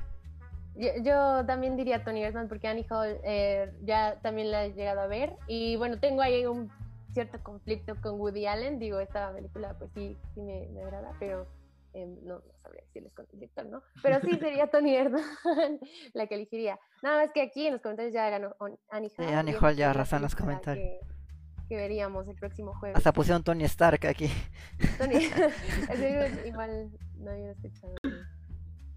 [0.75, 5.07] Yo, también diría Tony Erdman porque Annie Hall eh, ya también la he llegado a
[5.07, 6.71] ver y bueno, tengo ahí un
[7.13, 11.47] cierto conflicto con Woody Allen, digo, esta película pues sí, sí me, me agrada, pero
[11.93, 13.81] Em, no, no sabría decirles con director, ¿no?
[14.03, 15.23] Pero sí sería Tony Erdman
[16.13, 16.79] la que elegiría.
[17.01, 18.55] Nada más que aquí en los comentarios ya ganó
[18.91, 19.25] Annie Hall.
[19.27, 20.87] Sí, Annie Hall ya arrasó en los comentarios.
[21.67, 22.97] Que, veríamos el próximo jueves.
[22.97, 24.29] Hasta pusieron Tony Stark aquí.
[24.97, 25.15] Tony,
[26.45, 27.93] igual no había escuchado.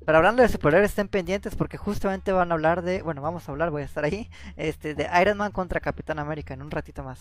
[0.04, 3.52] Pero hablando de superhéroes, estén pendientes porque justamente van a hablar de, bueno, vamos a
[3.52, 7.04] hablar, voy a estar ahí, este, de Iron Man contra Capitán América en un ratito
[7.04, 7.20] más.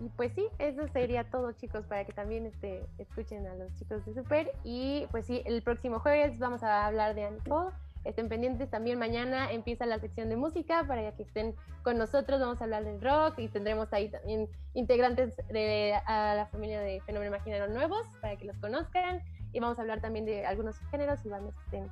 [0.00, 4.04] Y pues sí, eso sería todo chicos para que también este, escuchen a los chicos
[4.06, 4.52] de Super.
[4.64, 7.40] Y pues sí, el próximo jueves vamos a hablar de Annie
[8.04, 12.40] Estén pendientes también mañana empieza la sección de música para que estén con nosotros.
[12.40, 17.00] Vamos a hablar del rock y tendremos ahí también integrantes de a la familia de
[17.02, 19.20] Fenómeno Imaginario nuevos para que los conozcan.
[19.52, 21.86] Y vamos a hablar también de algunos géneros y bandas que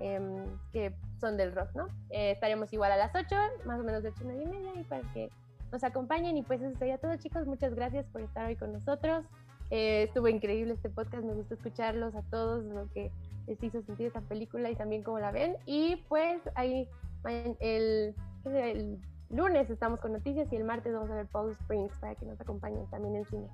[0.00, 0.90] em,
[1.20, 1.86] son del rock, ¿no?
[2.10, 5.02] Eh, estaremos igual a las 8, más o menos de 8 y media, y para
[5.12, 5.30] que
[5.72, 6.36] nos acompañen.
[6.36, 7.46] Y pues eso sería todo, chicos.
[7.46, 9.24] Muchas gracias por estar hoy con nosotros.
[9.70, 13.10] Eh, estuvo increíble este podcast, me gustó escucharlos a todos, lo que
[13.46, 15.56] les hizo sentir esta película y también cómo la ven.
[15.64, 16.86] Y pues ahí
[17.24, 18.98] el, el
[19.30, 22.38] lunes estamos con noticias y el martes vamos a ver Paul Springs para que nos
[22.38, 23.48] acompañen también en cine.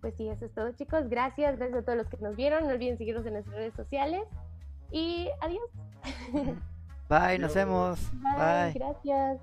[0.00, 1.08] Pues sí, eso es todo chicos.
[1.08, 2.68] Gracias, gracias a todos los que nos vieron.
[2.68, 4.22] No olviden seguirnos en nuestras redes sociales.
[4.92, 5.68] Y adiós.
[7.08, 7.98] Bye, nos vemos.
[8.22, 8.74] Bye.
[8.74, 9.40] Gracias.